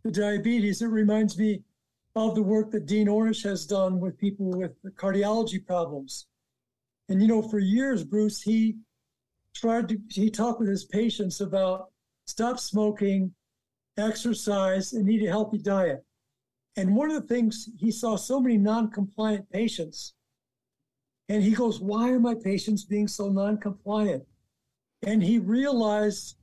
the 0.02 0.10
diabetes, 0.10 0.80
it 0.80 0.86
reminds 0.86 1.38
me 1.38 1.62
of 2.16 2.34
the 2.34 2.42
work 2.42 2.70
that 2.70 2.86
Dean 2.86 3.06
Ornish 3.08 3.42
has 3.44 3.66
done 3.66 4.00
with 4.00 4.16
people 4.16 4.46
with 4.50 4.72
cardiology 4.96 5.64
problems. 5.64 6.26
And 7.10 7.20
you 7.20 7.28
know, 7.28 7.42
for 7.42 7.58
years, 7.58 8.02
Bruce, 8.02 8.40
he 8.40 8.76
tried 9.54 9.88
to 9.90 9.98
he 10.08 10.30
talked 10.30 10.60
with 10.60 10.68
his 10.70 10.86
patients 10.86 11.42
about 11.42 11.90
stop 12.26 12.58
smoking, 12.58 13.34
exercise, 13.96 14.92
and 14.92 15.08
eat 15.08 15.24
a 15.24 15.30
healthy 15.30 15.58
diet. 15.58 16.04
And 16.76 16.96
one 16.96 17.10
of 17.10 17.20
the 17.20 17.28
things 17.28 17.68
he 17.78 17.90
saw 17.90 18.16
so 18.16 18.40
many 18.40 18.56
non-compliant 18.56 19.48
patients, 19.50 20.14
and 21.28 21.42
he 21.42 21.52
goes, 21.52 21.80
"Why 21.80 22.10
are 22.10 22.20
my 22.20 22.34
patients 22.34 22.84
being 22.84 23.08
so 23.08 23.30
non-compliant?" 23.30 24.26
And 25.02 25.22
he 25.22 25.38
realized 25.38 26.36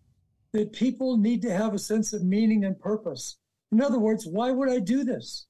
that 0.53 0.73
people 0.73 1.17
need 1.17 1.41
to 1.41 1.55
have 1.55 1.73
a 1.73 1.79
sense 1.79 2.13
of 2.13 2.23
meaning 2.23 2.65
and 2.65 2.79
purpose. 2.79 3.37
In 3.71 3.81
other 3.81 3.99
words, 3.99 4.27
why 4.27 4.51
would 4.51 4.69
I 4.69 4.79
do 4.79 5.03
this? 5.03 5.47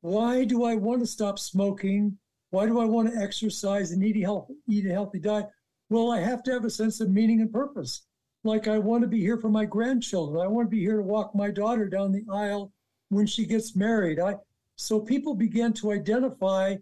Why 0.00 0.44
do 0.44 0.64
I 0.64 0.74
want 0.74 1.00
to 1.00 1.06
stop 1.06 1.38
smoking? 1.38 2.18
Why 2.50 2.66
do 2.66 2.78
I 2.78 2.84
want 2.84 3.12
to 3.12 3.16
exercise 3.16 3.90
and 3.90 4.04
eat 4.04 4.16
a 4.16 4.20
healthy, 4.20 4.54
eat 4.68 4.86
a 4.86 4.92
healthy 4.92 5.18
diet? 5.18 5.48
Well, 5.90 6.10
I 6.10 6.20
have 6.20 6.42
to 6.44 6.52
have 6.52 6.64
a 6.64 6.70
sense 6.70 7.00
of 7.00 7.10
meaning 7.10 7.40
and 7.40 7.52
purpose. 7.52 8.06
Like 8.44 8.68
I 8.68 8.78
want 8.78 9.02
to 9.02 9.08
be 9.08 9.20
here 9.20 9.38
for 9.38 9.48
my 9.48 9.64
grandchildren. 9.64 10.42
I 10.42 10.46
want 10.46 10.66
to 10.66 10.70
be 10.70 10.80
here 10.80 10.98
to 10.98 11.02
walk 11.02 11.34
my 11.34 11.50
daughter 11.50 11.88
down 11.88 12.12
the 12.12 12.24
aisle 12.30 12.70
when 13.08 13.26
she 13.26 13.46
gets 13.46 13.74
married. 13.74 14.20
I 14.20 14.36
so 14.76 15.00
people 15.00 15.34
began 15.34 15.72
to 15.74 15.92
identify 15.92 16.76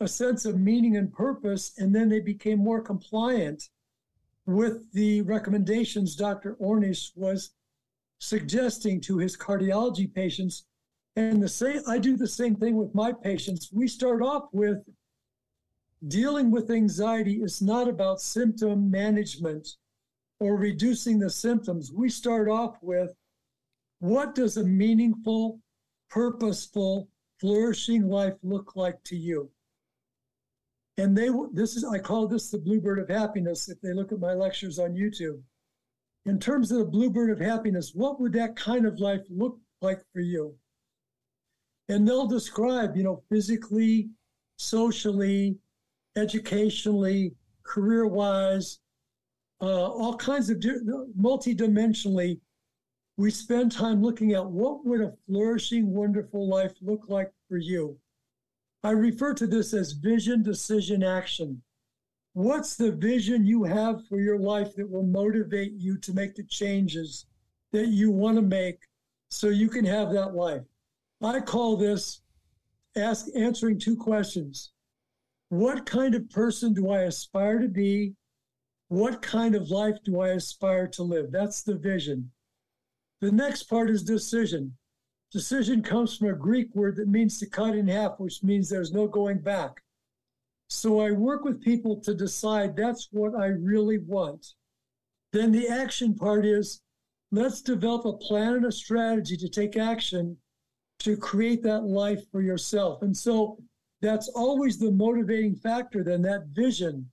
a 0.00 0.08
sense 0.08 0.44
of 0.44 0.60
meaning 0.60 0.96
and 0.96 1.12
purpose, 1.12 1.72
and 1.78 1.94
then 1.94 2.08
they 2.08 2.20
became 2.20 2.58
more 2.58 2.80
compliant 2.80 3.70
with 4.46 4.90
the 4.92 5.22
recommendations 5.22 6.16
Dr. 6.16 6.56
Ornish 6.60 7.10
was 7.16 7.50
suggesting 8.18 9.00
to 9.02 9.18
his 9.18 9.36
cardiology 9.36 10.12
patients. 10.12 10.64
And 11.16 11.42
the 11.42 11.48
same, 11.48 11.82
I 11.88 11.98
do 11.98 12.16
the 12.16 12.28
same 12.28 12.56
thing 12.56 12.76
with 12.76 12.94
my 12.94 13.12
patients. 13.12 13.70
We 13.72 13.88
start 13.88 14.22
off 14.22 14.48
with 14.52 14.78
dealing 16.06 16.50
with 16.50 16.70
anxiety 16.70 17.42
is 17.42 17.60
not 17.60 17.88
about 17.88 18.20
symptom 18.20 18.90
management 18.90 19.68
or 20.40 20.56
reducing 20.56 21.18
the 21.18 21.30
symptoms. 21.30 21.92
We 21.92 22.08
start 22.08 22.48
off 22.48 22.76
with 22.82 23.14
what 24.00 24.34
does 24.34 24.56
a 24.56 24.64
meaningful, 24.64 25.60
purposeful, 26.10 27.08
flourishing 27.40 28.08
life 28.08 28.34
look 28.42 28.76
like 28.76 29.02
to 29.04 29.16
you? 29.16 29.50
And 30.96 31.16
they 31.16 31.28
this 31.52 31.76
is 31.76 31.84
I 31.84 31.98
call 31.98 32.26
this 32.26 32.50
the 32.50 32.58
bluebird 32.58 32.98
of 32.98 33.08
happiness 33.08 33.68
if 33.68 33.80
they 33.80 33.92
look 33.92 34.12
at 34.12 34.18
my 34.18 34.34
lectures 34.34 34.78
on 34.78 34.94
YouTube. 34.94 35.40
In 36.26 36.38
terms 36.38 36.72
of 36.72 36.78
the 36.78 36.84
bluebird 36.84 37.30
of 37.30 37.38
happiness, 37.38 37.92
what 37.94 38.20
would 38.20 38.32
that 38.34 38.56
kind 38.56 38.84
of 38.84 38.98
life 38.98 39.22
look 39.30 39.58
like 39.80 40.00
for 40.12 40.20
you? 40.20 40.54
And 41.88 42.06
they'll 42.06 42.26
describe, 42.26 42.96
you 42.96 43.04
know, 43.04 43.22
physically, 43.30 44.10
socially, 44.56 45.56
educationally, 46.16 47.34
career-wise, 47.62 48.80
uh, 49.60 49.90
all 49.90 50.16
kinds 50.16 50.50
of 50.50 50.60
di- 50.60 50.80
multi-dimensionally. 51.16 52.40
We 53.16 53.30
spend 53.30 53.72
time 53.72 54.02
looking 54.02 54.32
at 54.32 54.46
what 54.46 54.84
would 54.86 55.00
a 55.00 55.12
flourishing, 55.26 55.92
wonderful 55.92 56.48
life 56.48 56.74
look 56.80 57.04
like 57.08 57.32
for 57.48 57.56
you. 57.56 57.98
I 58.84 58.90
refer 58.90 59.34
to 59.34 59.46
this 59.46 59.74
as 59.74 59.92
vision, 59.92 60.42
decision, 60.42 61.02
action. 61.02 61.60
What's 62.34 62.76
the 62.76 62.92
vision 62.92 63.44
you 63.44 63.64
have 63.64 64.06
for 64.06 64.20
your 64.20 64.38
life 64.38 64.76
that 64.76 64.88
will 64.88 65.02
motivate 65.02 65.72
you 65.72 65.98
to 65.98 66.12
make 66.12 66.36
the 66.36 66.44
changes 66.44 67.26
that 67.72 67.88
you 67.88 68.12
want 68.12 68.36
to 68.36 68.42
make 68.42 68.78
so 69.30 69.48
you 69.48 69.68
can 69.68 69.84
have 69.84 70.12
that 70.12 70.34
life? 70.36 70.62
I 71.20 71.40
call 71.40 71.76
this 71.76 72.20
ask 72.94 73.26
answering 73.34 73.78
two 73.78 73.96
questions. 73.96 74.70
What 75.48 75.86
kind 75.86 76.14
of 76.14 76.30
person 76.30 76.74
do 76.74 76.90
I 76.90 77.00
aspire 77.02 77.58
to 77.58 77.68
be? 77.68 78.14
What 78.88 79.20
kind 79.20 79.54
of 79.54 79.70
life 79.70 79.98
do 80.02 80.20
I 80.20 80.28
aspire 80.30 80.88
to 80.88 81.02
live? 81.02 81.30
That's 81.30 81.62
the 81.62 81.74
vision. 81.74 82.30
The 83.20 83.30
next 83.30 83.64
part 83.64 83.90
is 83.90 84.02
decision. 84.02 84.76
Decision 85.30 85.82
comes 85.82 86.16
from 86.16 86.28
a 86.28 86.34
Greek 86.34 86.74
word 86.74 86.96
that 86.96 87.08
means 87.08 87.38
to 87.38 87.46
cut 87.46 87.74
in 87.74 87.88
half, 87.88 88.18
which 88.18 88.42
means 88.42 88.68
there's 88.68 88.92
no 88.92 89.06
going 89.06 89.40
back. 89.40 89.82
So 90.70 91.00
I 91.00 91.12
work 91.12 91.44
with 91.44 91.62
people 91.62 92.00
to 92.00 92.14
decide 92.14 92.76
that's 92.76 93.08
what 93.10 93.34
I 93.34 93.46
really 93.46 93.98
want. 93.98 94.54
Then 95.32 95.52
the 95.52 95.68
action 95.68 96.14
part 96.14 96.46
is 96.46 96.80
let's 97.30 97.60
develop 97.60 98.06
a 98.06 98.16
plan 98.16 98.54
and 98.54 98.66
a 98.66 98.72
strategy 98.72 99.36
to 99.36 99.48
take 99.48 99.76
action 99.76 100.38
to 101.00 101.16
create 101.16 101.62
that 101.62 101.84
life 101.84 102.22
for 102.32 102.40
yourself. 102.40 103.02
And 103.02 103.14
so 103.14 103.58
that's 104.00 104.28
always 104.28 104.78
the 104.78 104.90
motivating 104.90 105.56
factor, 105.56 106.02
then 106.02 106.22
that 106.22 106.46
vision 106.48 107.10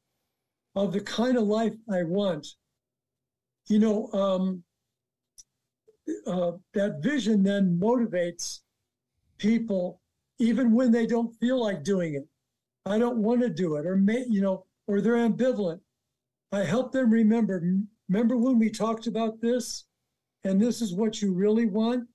of 0.75 0.91
the 0.93 1.01
kind 1.01 1.37
of 1.37 1.43
life 1.43 1.73
I 1.91 2.03
want. 2.03 2.47
You 3.67 3.79
know, 3.79 4.11
um, 4.13 4.63
uh, 6.27 6.51
that 6.73 7.01
vision 7.01 7.43
then 7.43 7.79
motivates 7.81 8.59
people 9.37 10.01
even 10.39 10.71
when 10.71 10.91
they 10.91 11.05
don't 11.05 11.35
feel 11.39 11.61
like 11.61 11.83
doing 11.83 12.15
it. 12.15 12.27
I 12.85 12.99
don't 12.99 13.17
want 13.17 13.41
to 13.41 13.49
do 13.49 13.75
it, 13.77 13.85
or 13.85 13.95
may, 13.95 14.25
you 14.27 14.41
know, 14.41 14.65
or 14.87 15.01
they're 15.01 15.15
ambivalent. 15.15 15.79
I 16.51 16.63
help 16.63 16.91
them 16.91 17.09
remember. 17.09 17.63
Remember 18.07 18.37
when 18.37 18.59
we 18.59 18.69
talked 18.69 19.07
about 19.07 19.41
this, 19.41 19.85
and 20.43 20.61
this 20.61 20.81
is 20.81 20.93
what 20.93 21.21
you 21.21 21.33
really 21.33 21.65
want. 21.65 22.07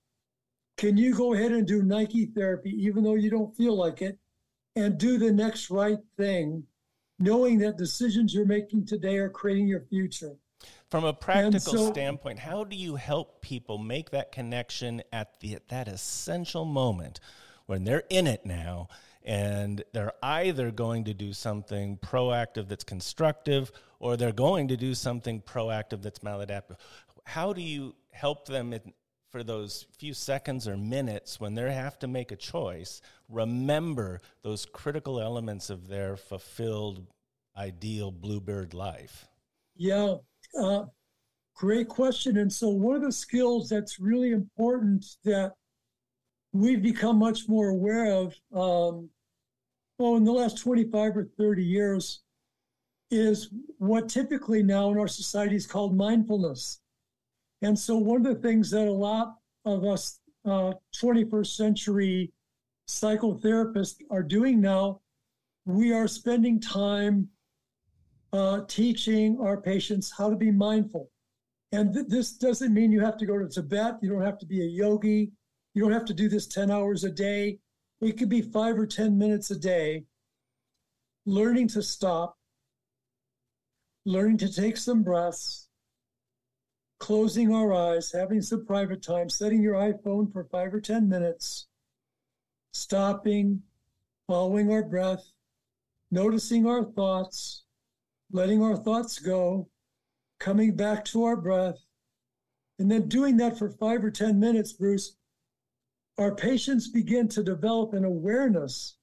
Can 0.76 0.96
you 0.96 1.14
go 1.14 1.34
ahead 1.34 1.52
and 1.52 1.66
do 1.66 1.82
Nike 1.82 2.26
therapy, 2.26 2.70
even 2.70 3.02
though 3.02 3.16
you 3.16 3.30
don't 3.30 3.56
feel 3.56 3.76
like 3.76 4.00
it, 4.00 4.18
and 4.76 4.96
do 4.96 5.18
the 5.18 5.32
next 5.32 5.70
right 5.70 5.98
thing, 6.16 6.62
knowing 7.20 7.58
that 7.58 7.76
decisions 7.76 8.34
you're 8.34 8.46
making 8.46 8.86
today 8.86 9.18
are 9.18 9.28
creating 9.28 9.68
your 9.68 9.82
future? 9.82 10.36
From 10.90 11.04
a 11.04 11.12
practical 11.12 11.60
so- 11.60 11.92
standpoint, 11.92 12.40
how 12.40 12.64
do 12.64 12.74
you 12.74 12.96
help 12.96 13.40
people 13.42 13.78
make 13.78 14.10
that 14.10 14.32
connection 14.32 15.02
at 15.12 15.38
the 15.40 15.54
at 15.54 15.68
that 15.68 15.86
essential 15.86 16.64
moment 16.64 17.20
when 17.66 17.84
they're 17.84 18.02
in 18.10 18.26
it 18.26 18.44
now 18.44 18.88
and 19.22 19.84
they're 19.92 20.14
either 20.22 20.70
going 20.70 21.04
to 21.04 21.14
do 21.14 21.32
something 21.32 21.98
proactive 21.98 22.68
that's 22.68 22.82
constructive 22.82 23.70
or 24.00 24.16
they're 24.16 24.32
going 24.32 24.66
to 24.68 24.76
do 24.76 24.94
something 24.94 25.40
proactive 25.42 26.02
that's 26.02 26.20
maladaptive? 26.20 26.76
How 27.24 27.52
do 27.52 27.60
you 27.60 27.94
help 28.10 28.46
them 28.46 28.72
in, 28.72 28.92
for 29.30 29.44
those 29.44 29.86
few 29.96 30.12
seconds 30.12 30.66
or 30.66 30.76
minutes 30.76 31.38
when 31.38 31.54
they 31.54 31.72
have 31.72 31.98
to 32.00 32.08
make 32.08 32.32
a 32.32 32.36
choice 32.36 33.00
remember 33.28 34.20
those 34.42 34.66
critical 34.66 35.20
elements 35.20 35.70
of 35.70 35.88
their 35.88 36.16
fulfilled 36.16 37.06
ideal 37.56 38.10
bluebird 38.10 38.74
life? 38.74 39.26
Yeah, 39.76 40.16
uh, 40.58 40.84
great 41.54 41.88
question. 41.88 42.38
And 42.38 42.52
so, 42.52 42.68
one 42.68 42.96
of 42.96 43.02
the 43.02 43.12
skills 43.12 43.68
that's 43.68 44.00
really 44.00 44.32
important 44.32 45.04
that 45.24 45.52
we've 46.52 46.82
become 46.82 47.18
much 47.18 47.48
more 47.48 47.68
aware 47.68 48.12
of, 48.12 48.34
um, 48.52 49.08
oh, 49.98 50.16
in 50.16 50.24
the 50.24 50.32
last 50.32 50.58
25 50.58 51.16
or 51.16 51.24
30 51.38 51.64
years, 51.64 52.22
is 53.10 53.50
what 53.78 54.08
typically 54.08 54.62
now 54.62 54.90
in 54.90 54.98
our 54.98 55.08
society 55.08 55.56
is 55.56 55.66
called 55.66 55.96
mindfulness. 55.96 56.80
And 57.62 57.78
so, 57.78 57.96
one 57.96 58.24
of 58.24 58.34
the 58.34 58.40
things 58.40 58.70
that 58.70 58.86
a 58.86 58.92
lot 58.92 59.36
of 59.64 59.84
us 59.84 60.20
uh, 60.44 60.72
21st 60.94 61.54
century 61.54 62.32
psychotherapists 62.88 63.96
are 64.10 64.22
doing 64.22 64.60
now, 64.60 65.00
we 65.66 65.92
are 65.92 66.08
spending 66.08 66.60
time 66.60 67.28
uh, 68.32 68.60
teaching 68.68 69.38
our 69.40 69.60
patients 69.60 70.12
how 70.16 70.30
to 70.30 70.36
be 70.36 70.50
mindful. 70.50 71.10
And 71.72 71.92
th- 71.92 72.06
this 72.08 72.32
doesn't 72.32 72.74
mean 72.74 72.92
you 72.92 73.00
have 73.00 73.16
to 73.18 73.26
go 73.26 73.38
to 73.38 73.48
Tibet. 73.48 73.98
You 74.02 74.10
don't 74.10 74.24
have 74.24 74.38
to 74.38 74.46
be 74.46 74.62
a 74.62 74.68
yogi. 74.68 75.30
You 75.74 75.82
don't 75.82 75.92
have 75.92 76.04
to 76.06 76.14
do 76.14 76.28
this 76.28 76.46
10 76.46 76.70
hours 76.70 77.04
a 77.04 77.10
day. 77.10 77.58
It 78.00 78.18
could 78.18 78.28
be 78.28 78.42
five 78.42 78.78
or 78.78 78.86
10 78.86 79.16
minutes 79.16 79.50
a 79.50 79.58
day, 79.58 80.04
learning 81.26 81.68
to 81.68 81.82
stop, 81.82 82.36
learning 84.06 84.38
to 84.38 84.52
take 84.52 84.76
some 84.76 85.02
breaths, 85.02 85.68
closing 87.00 87.52
our 87.52 87.72
eyes, 87.72 88.12
having 88.12 88.42
some 88.42 88.64
private 88.64 89.02
time, 89.02 89.28
setting 89.28 89.62
your 89.62 89.74
iPhone 89.74 90.30
for 90.32 90.44
five 90.44 90.72
or 90.72 90.80
10 90.80 91.08
minutes, 91.08 91.66
stopping, 92.72 93.62
following 94.28 94.70
our 94.70 94.82
breath, 94.82 95.24
noticing 96.10 96.66
our 96.66 96.84
thoughts, 96.84 97.64
letting 98.30 98.62
our 98.62 98.76
thoughts 98.76 99.18
go, 99.18 99.68
coming 100.38 100.76
back 100.76 101.04
to 101.04 101.24
our 101.24 101.36
breath, 101.36 101.78
and 102.78 102.90
then 102.90 103.08
doing 103.08 103.36
that 103.38 103.58
for 103.58 103.70
five 103.70 104.04
or 104.04 104.10
10 104.10 104.38
minutes, 104.38 104.74
Bruce, 104.74 105.16
our 106.18 106.34
patients 106.34 106.88
begin 106.88 107.28
to 107.28 107.42
develop 107.42 107.94
an 107.94 108.04
awareness 108.04 108.98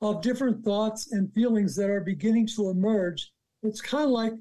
of 0.00 0.22
different 0.22 0.64
thoughts 0.64 1.10
and 1.10 1.32
feelings 1.34 1.74
that 1.74 1.90
are 1.90 2.00
beginning 2.00 2.46
to 2.46 2.68
emerge. 2.68 3.32
It's 3.62 3.80
kind 3.80 4.04
of 4.04 4.10
like 4.10 4.32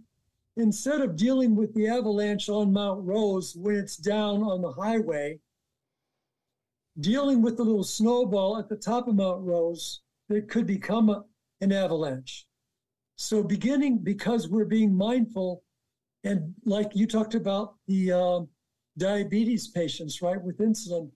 instead 0.57 1.01
of 1.01 1.15
dealing 1.15 1.55
with 1.55 1.73
the 1.73 1.87
avalanche 1.87 2.49
on 2.49 2.71
Mount 2.71 3.03
Rose 3.03 3.55
when 3.55 3.75
it's 3.75 3.97
down 3.97 4.41
on 4.41 4.61
the 4.61 4.71
highway, 4.71 5.39
dealing 6.99 7.41
with 7.41 7.57
the 7.57 7.63
little 7.63 7.83
snowball 7.83 8.57
at 8.57 8.69
the 8.69 8.77
top 8.77 9.07
of 9.07 9.15
Mount 9.15 9.43
Rose 9.43 10.01
that 10.29 10.49
could 10.49 10.65
become 10.65 11.09
a, 11.09 11.25
an 11.61 11.71
avalanche. 11.71 12.45
So, 13.17 13.43
beginning 13.43 13.99
because 13.99 14.47
we're 14.47 14.65
being 14.65 14.95
mindful, 14.95 15.63
and 16.23 16.53
like 16.65 16.95
you 16.95 17.07
talked 17.07 17.35
about 17.35 17.75
the 17.87 18.11
uh, 18.11 18.39
diabetes 18.97 19.67
patients, 19.67 20.21
right, 20.21 20.41
with 20.41 20.57
insulin, 20.59 21.11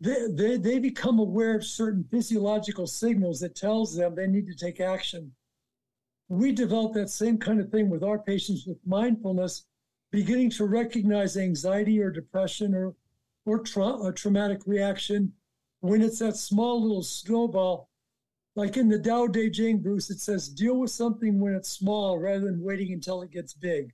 they, 0.00 0.26
they, 0.30 0.56
they 0.56 0.78
become 0.78 1.18
aware 1.18 1.56
of 1.56 1.64
certain 1.64 2.04
physiological 2.10 2.86
signals 2.86 3.40
that 3.40 3.56
tells 3.56 3.96
them 3.96 4.14
they 4.14 4.26
need 4.26 4.46
to 4.46 4.54
take 4.54 4.80
action. 4.80 5.32
We 6.28 6.52
develop 6.52 6.94
that 6.94 7.10
same 7.10 7.38
kind 7.38 7.60
of 7.60 7.70
thing 7.70 7.88
with 7.88 8.02
our 8.02 8.18
patients 8.18 8.66
with 8.66 8.78
mindfulness, 8.84 9.64
beginning 10.10 10.50
to 10.50 10.66
recognize 10.66 11.36
anxiety 11.36 12.00
or 12.00 12.10
depression 12.10 12.74
or, 12.74 12.94
or 13.44 13.60
tra- 13.60 14.02
a 14.02 14.12
traumatic 14.12 14.62
reaction 14.66 15.32
when 15.80 16.02
it's 16.02 16.18
that 16.18 16.36
small 16.36 16.82
little 16.82 17.02
snowball 17.02 17.88
like 18.56 18.78
in 18.78 18.88
the 18.88 18.98
Tao 18.98 19.26
Te 19.26 19.50
Ching, 19.50 19.82
Bruce, 19.82 20.08
it 20.08 20.18
says 20.18 20.48
deal 20.48 20.78
with 20.78 20.90
something 20.90 21.38
when 21.38 21.54
it's 21.54 21.68
small 21.68 22.18
rather 22.18 22.46
than 22.46 22.62
waiting 22.62 22.90
until 22.94 23.20
it 23.20 23.30
gets 23.30 23.52
big. 23.52 23.92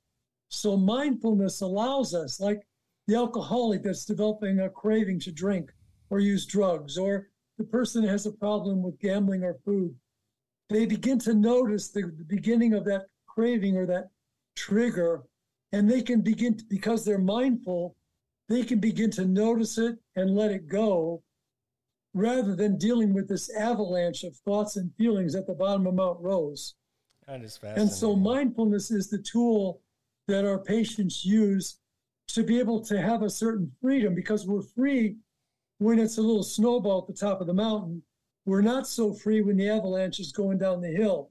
So 0.49 0.77
mindfulness 0.77 1.63
allows 1.63 2.15
us, 2.15 2.39
like 2.39 2.63
the 3.09 3.17
alcoholic 3.17 3.83
that's 3.83 4.05
developing 4.05 4.61
a 4.61 4.71
craving 4.71 5.19
to 5.21 5.33
drink 5.33 5.73
or 6.11 6.21
use 6.21 6.47
drugs, 6.47 6.97
or 6.97 7.29
the 7.59 7.65
person 7.65 8.03
that 8.03 8.11
has 8.11 8.25
a 8.25 8.33
problem 8.33 8.83
with 8.83 9.01
gambling 9.01 9.43
or 9.43 9.59
food, 9.65 9.97
they 10.71 10.87
begin 10.87 11.19
to 11.21 11.35
notice 11.35 11.89
the, 11.89 12.03
the 12.03 12.25
beginning 12.25 12.75
of 12.75 12.85
that 12.87 13.07
craving 13.27 13.77
or 13.77 13.87
that 13.87 14.11
trigger, 14.57 15.23
and 15.73 15.91
they 15.91 16.03
can 16.03 16.21
begin 16.21 16.57
to, 16.57 16.65
because 16.69 17.05
they're 17.05 17.19
mindful, 17.19 17.97
they 18.49 18.63
can 18.63 18.79
begin 18.79 19.11
to 19.13 19.25
notice 19.25 19.79
it 19.79 19.97
and 20.17 20.35
let 20.35 20.51
it 20.51 20.69
go 20.69 21.23
rather 22.15 22.55
than 22.55 22.77
dealing 22.77 23.15
with 23.15 23.29
this 23.29 23.55
avalanche 23.55 24.23
of 24.23 24.37
thoughts 24.45 24.77
and 24.77 24.95
feelings 24.97 25.35
at 25.35 25.47
the 25.47 25.55
bottom 25.55 25.87
of 25.87 25.95
Mount 25.95 26.21
Rose. 26.21 26.75
That 27.27 27.43
is 27.43 27.57
fascinating. 27.57 27.83
And 27.83 27.91
so 27.91 28.15
mindfulness 28.15 28.91
is 28.91 29.09
the 29.09 29.23
tool 29.23 29.81
that 30.29 30.45
our 30.45 30.59
patients 30.59 31.25
use 31.25 31.79
to 32.29 32.43
be 32.43 32.59
able 32.59 32.85
to 32.85 33.01
have 33.01 33.23
a 33.23 33.31
certain 33.31 33.71
freedom 33.81 34.15
because 34.15 34.47
we're 34.47 34.63
free 34.63 35.17
when 35.79 35.99
it's 35.99 36.19
a 36.19 36.23
little 36.23 36.43
snowball 36.43 37.01
at 37.03 37.07
the 37.07 37.19
top 37.19 37.41
of 37.41 37.47
the 37.47 37.55
mountain. 37.55 38.03
We're 38.45 38.63
not 38.63 38.87
so 38.87 39.13
free 39.13 39.41
when 39.41 39.57
the 39.57 39.69
avalanche 39.69 40.19
is 40.19 40.33
going 40.33 40.59
down 40.59 40.81
the 40.81 40.89
hill 40.89 41.31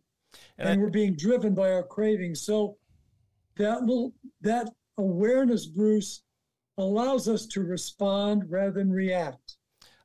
and, 0.58 0.70
and 0.70 0.80
I, 0.80 0.84
we're 0.84 0.90
being 0.90 1.16
driven 1.16 1.54
by 1.54 1.72
our 1.72 1.84
cravings. 1.84 2.42
So 2.42 2.78
that 3.58 3.82
little 3.82 4.14
that 4.42 4.70
awareness, 4.98 5.66
Bruce, 5.66 6.24
allows 6.78 7.28
us 7.28 7.46
to 7.48 7.62
respond 7.62 8.50
rather 8.50 8.72
than 8.72 8.92
react. 8.92 9.58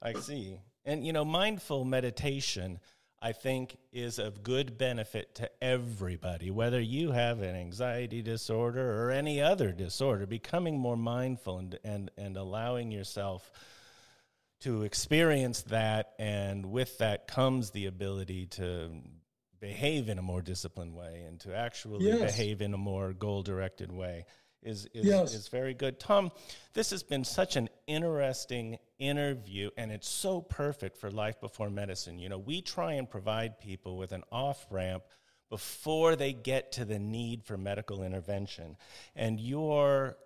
I 0.03 0.15
see. 0.15 0.61
And, 0.85 1.05
you 1.05 1.13
know, 1.13 1.25
mindful 1.25 1.85
meditation, 1.85 2.79
I 3.21 3.33
think, 3.33 3.77
is 3.93 4.19
of 4.19 4.43
good 4.43 4.79
benefit 4.79 5.35
to 5.37 5.51
everybody, 5.61 6.51
whether 6.51 6.81
you 6.81 7.11
have 7.11 7.43
an 7.43 7.57
anxiety 7.57 8.23
disorder 8.23 9.03
or 9.03 9.11
any 9.11 9.41
other 9.41 9.73
disorder, 9.73 10.27
becoming 10.27 10.79
more 10.79 10.97
mindful 10.97 11.59
and, 11.59 11.79
and, 11.83 12.11
and 12.17 12.37
allowing 12.37 12.93
yourself 12.93 13.51
to 14.61 14.83
experience 14.83 15.63
that. 15.63 16.13
And 16.19 16.67
with 16.67 16.99
that 16.99 17.27
comes 17.27 17.71
the 17.71 17.87
ability 17.87 18.47
to 18.47 18.91
behave 19.61 20.09
in 20.09 20.19
a 20.19 20.23
more 20.23 20.43
disciplined 20.43 20.95
way 20.95 21.25
and 21.27 21.41
to 21.41 21.57
actually 21.57 22.05
yes. 22.05 22.21
behave 22.21 22.61
in 22.61 22.75
a 22.75 22.79
more 22.79 23.13
goal 23.13 23.43
directed 23.43 23.91
way 23.91 24.27
is 24.67 24.87
is, 24.93 25.07
yes. 25.07 25.35
is 25.35 25.49
very 25.49 25.75
good. 25.75 25.99
Tom, 25.99 26.33
this 26.75 26.91
has 26.91 27.03
been 27.03 27.25
such 27.25 27.57
an 27.57 27.69
interesting 27.87 28.79
interview, 28.99 29.71
and 29.77 29.93
it's 29.93 30.09
so 30.09 30.41
perfect 30.41 30.97
for 30.99 31.11
life 31.11 31.41
before 31.41 31.71
medicine. 31.71 32.19
You 32.19 32.29
know, 32.29 32.39
we 32.39 32.61
try 32.61 32.95
and 32.95 33.09
provide 33.09 33.59
people 33.61 33.97
with 33.97 34.13
an 34.13 34.25
off 34.31 34.67
ramp 34.71 35.05
before 35.49 36.17
they 36.17 36.33
get 36.33 36.73
to 36.73 36.85
the 36.85 36.99
need 36.99 37.45
for 37.45 37.57
medical 37.57 38.03
intervention, 38.03 38.77
and 39.15 39.41
your 39.41 40.17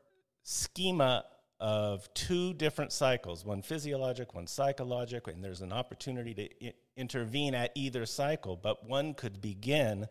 schema 0.42 1.24
of 1.60 2.12
two 2.14 2.54
different 2.54 2.90
cycles 2.90 3.44
one 3.44 3.60
physiologic 3.60 4.34
one 4.34 4.46
psychologic 4.46 5.28
and 5.28 5.44
there's 5.44 5.60
an 5.60 5.72
opportunity 5.72 6.34
to 6.34 6.66
I- 6.68 6.74
intervene 6.96 7.54
at 7.54 7.70
either 7.74 8.06
cycle 8.06 8.56
but 8.56 8.88
one 8.88 9.12
could 9.14 9.40
begin 9.40 10.06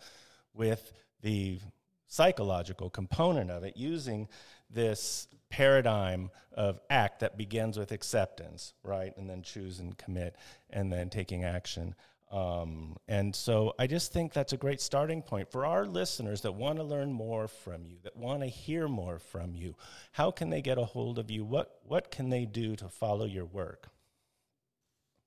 with 0.53 0.93
the 1.21 1.59
psychological 2.07 2.89
component 2.89 3.49
of 3.49 3.63
it 3.63 3.77
using 3.77 4.27
this 4.69 5.27
paradigm 5.49 6.29
of 6.53 6.79
ACT 6.89 7.21
that 7.21 7.37
begins 7.37 7.77
with 7.77 7.91
acceptance, 7.91 8.73
right? 8.83 9.15
And 9.17 9.29
then 9.29 9.41
choose 9.41 9.79
and 9.79 9.97
commit 9.97 10.35
and 10.69 10.91
then 10.91 11.09
taking 11.09 11.43
action. 11.43 11.95
Um, 12.31 12.95
and 13.07 13.35
so 13.35 13.73
I 13.79 13.87
just 13.87 14.13
think 14.13 14.33
that's 14.33 14.53
a 14.53 14.57
great 14.57 14.81
starting 14.81 15.23
point 15.23 15.51
for 15.51 15.65
our 15.65 15.85
listeners 15.85 16.41
that 16.41 16.51
want 16.51 16.77
to 16.77 16.83
learn 16.83 17.11
more 17.11 17.47
from 17.47 17.85
you, 17.85 17.97
that 18.03 18.15
want 18.15 18.41
to 18.41 18.47
hear 18.47 18.87
more 18.87 19.17
from 19.17 19.55
you. 19.55 19.75
How 20.11 20.29
can 20.29 20.51
they 20.51 20.61
get 20.61 20.77
a 20.77 20.85
hold 20.85 21.17
of 21.17 21.31
you? 21.31 21.43
What, 21.43 21.79
what 21.83 22.11
can 22.11 22.29
they 22.29 22.45
do 22.45 22.75
to 22.75 22.87
follow 22.87 23.25
your 23.25 23.45
work? 23.45 23.89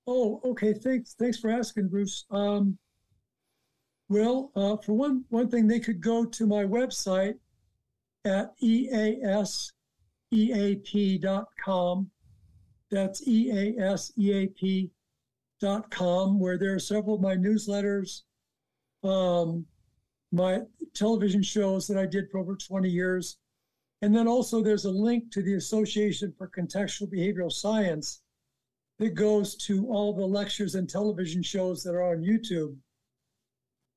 Oh, 0.07 0.41
okay. 0.45 0.73
Thanks. 0.75 1.15
Thanks 1.15 1.38
for 1.38 1.51
asking, 1.51 1.88
Bruce. 1.88 2.25
Um, 2.31 2.79
well, 4.09 4.53
uh, 4.55 4.77
for 4.77 4.93
one, 4.93 5.25
one 5.31 5.49
thing, 5.49 5.67
they 5.67 5.81
could 5.81 6.01
go 6.01 6.25
to 6.25 6.47
my 6.47 6.62
website 6.65 7.35
at 8.25 8.53
easeap.com. 8.62 9.71
That's 12.91 13.22
easeap.com, 15.63 16.39
where 16.39 16.59
there 16.59 16.75
are 16.75 16.79
several 16.79 17.17
of 17.17 17.21
my 17.21 17.37
newsletters, 17.37 18.23
um, 19.05 19.67
my 20.31 20.61
television 20.95 21.43
shows 21.43 21.87
that 21.89 21.99
I 21.99 22.07
did 22.07 22.31
for 22.31 22.39
over 22.39 22.57
20 22.57 22.89
years. 22.89 23.39
And 24.01 24.15
then 24.15 24.29
also 24.29 24.63
there's 24.63 24.85
a 24.85 24.91
link 24.91 25.31
to 25.33 25.43
the 25.43 25.55
Association 25.55 26.33
for 26.37 26.49
Contextual 26.49 27.13
Behavioral 27.13 27.53
Science 27.53 28.23
that 28.99 29.15
goes 29.15 29.55
to 29.57 29.87
all 29.89 30.13
the 30.13 30.27
lectures 30.27 30.75
and 30.75 30.89
television 30.89 31.43
shows 31.43 31.83
that 31.83 31.95
are 31.95 32.13
on 32.13 32.23
YouTube. 32.23 32.77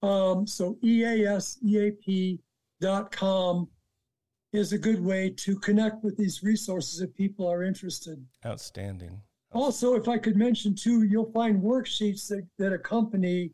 Um, 0.01 0.45
so 0.45 0.77
easeap.com 0.83 2.39
is 4.53 4.73
a 4.73 4.77
good 4.77 5.03
way 5.03 5.29
to 5.31 5.59
connect 5.59 6.03
with 6.03 6.15
these 6.17 6.43
resources 6.43 7.01
if 7.01 7.13
people 7.15 7.47
are 7.47 7.63
interested. 7.63 8.23
Outstanding. 8.45 9.21
Also, 9.55 9.95
if 9.95 10.09
I 10.09 10.17
could 10.17 10.35
mention 10.35 10.75
too, 10.75 11.03
you'll 11.03 11.31
find 11.31 11.63
worksheets 11.63 12.27
that, 12.27 12.45
that 12.59 12.73
accompany 12.73 13.51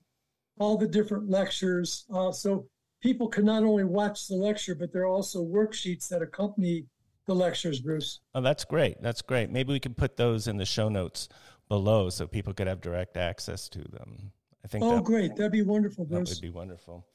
all 0.60 0.76
the 0.76 0.88
different 0.88 1.30
lectures. 1.30 2.06
Uh, 2.14 2.32
so 2.32 2.66
people 3.02 3.28
can 3.28 3.46
not 3.46 3.64
only 3.64 3.84
watch 3.84 4.28
the 4.28 4.36
lecture, 4.36 4.74
but 4.74 4.92
there 4.92 5.04
are 5.04 5.08
also 5.08 5.46
worksheets 5.46 6.08
that 6.10 6.24
accompany 6.24 6.86
the 7.28 7.36
lectures, 7.36 7.80
Bruce. 7.80 8.20
Oh, 8.34 8.42
that's 8.42 8.66
great. 8.66 9.00
That's 9.02 9.22
great. 9.22 9.52
Maybe 9.52 9.72
we 9.74 9.80
can 9.80 9.94
put 9.94 10.18
those 10.18 10.48
in 10.48 10.58
the 10.58 10.66
show 10.66 10.90
notes 10.90 11.30
below 11.70 12.10
so 12.10 12.26
people 12.26 12.54
could 12.54 12.68
have 12.68 12.82
direct 12.82 13.16
access 13.16 13.70
to 13.70 13.80
them. 13.80 14.32
I 14.66 14.68
think. 14.68 14.84
Oh, 14.84 14.96
that, 14.96 15.04
great! 15.04 15.36
That'd 15.36 15.52
be 15.52 15.62
wonderful, 15.62 16.06
Bruce. 16.06 16.30
That 16.30 16.36
would 16.36 16.42
be 16.42 16.50
wonderful. 16.50 17.06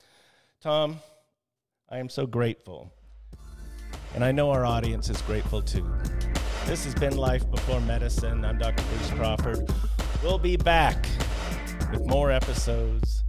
Tom, 0.60 1.00
I 1.88 1.98
am 1.98 2.08
so 2.08 2.26
grateful. 2.26 2.92
And 4.14 4.24
I 4.24 4.32
know 4.32 4.50
our 4.50 4.64
audience 4.64 5.10
is 5.10 5.20
grateful 5.22 5.60
too. 5.60 5.84
This 6.66 6.84
has 6.84 6.96
been 6.96 7.16
Life 7.16 7.48
Before 7.48 7.80
Medicine. 7.82 8.44
I'm 8.44 8.58
Dr. 8.58 8.82
Bruce 8.82 9.10
Crawford. 9.12 9.70
We'll 10.20 10.36
be 10.36 10.56
back 10.56 11.06
with 11.92 12.04
more 12.04 12.32
episodes 12.32 13.22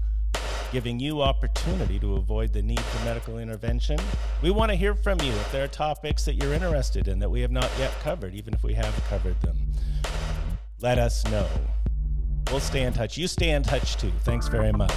giving 0.71 0.99
you 0.99 1.21
opportunity 1.21 1.99
to 1.99 2.15
avoid 2.15 2.51
the 2.51 2.63
need 2.63 2.79
for 2.79 3.05
medical 3.05 3.37
intervention. 3.37 3.99
We 4.41 4.49
want 4.49 4.71
to 4.71 4.75
hear 4.75 4.95
from 4.95 5.21
you 5.21 5.31
if 5.31 5.51
there 5.51 5.63
are 5.63 5.67
topics 5.67 6.25
that 6.25 6.33
you're 6.33 6.51
interested 6.51 7.07
in 7.07 7.19
that 7.19 7.29
we 7.29 7.41
have 7.41 7.51
not 7.51 7.69
yet 7.77 7.91
covered, 8.01 8.33
even 8.33 8.55
if 8.55 8.63
we 8.63 8.73
have 8.73 8.95
covered 9.07 9.39
them. 9.41 9.55
Let 10.81 10.97
us 10.97 11.23
know. 11.27 11.47
We'll 12.49 12.59
stay 12.59 12.83
in 12.83 12.93
touch. 12.93 13.19
You 13.19 13.27
stay 13.27 13.51
in 13.51 13.61
touch 13.61 13.97
too. 13.97 14.11
Thanks 14.23 14.47
very 14.47 14.71
much. 14.71 14.91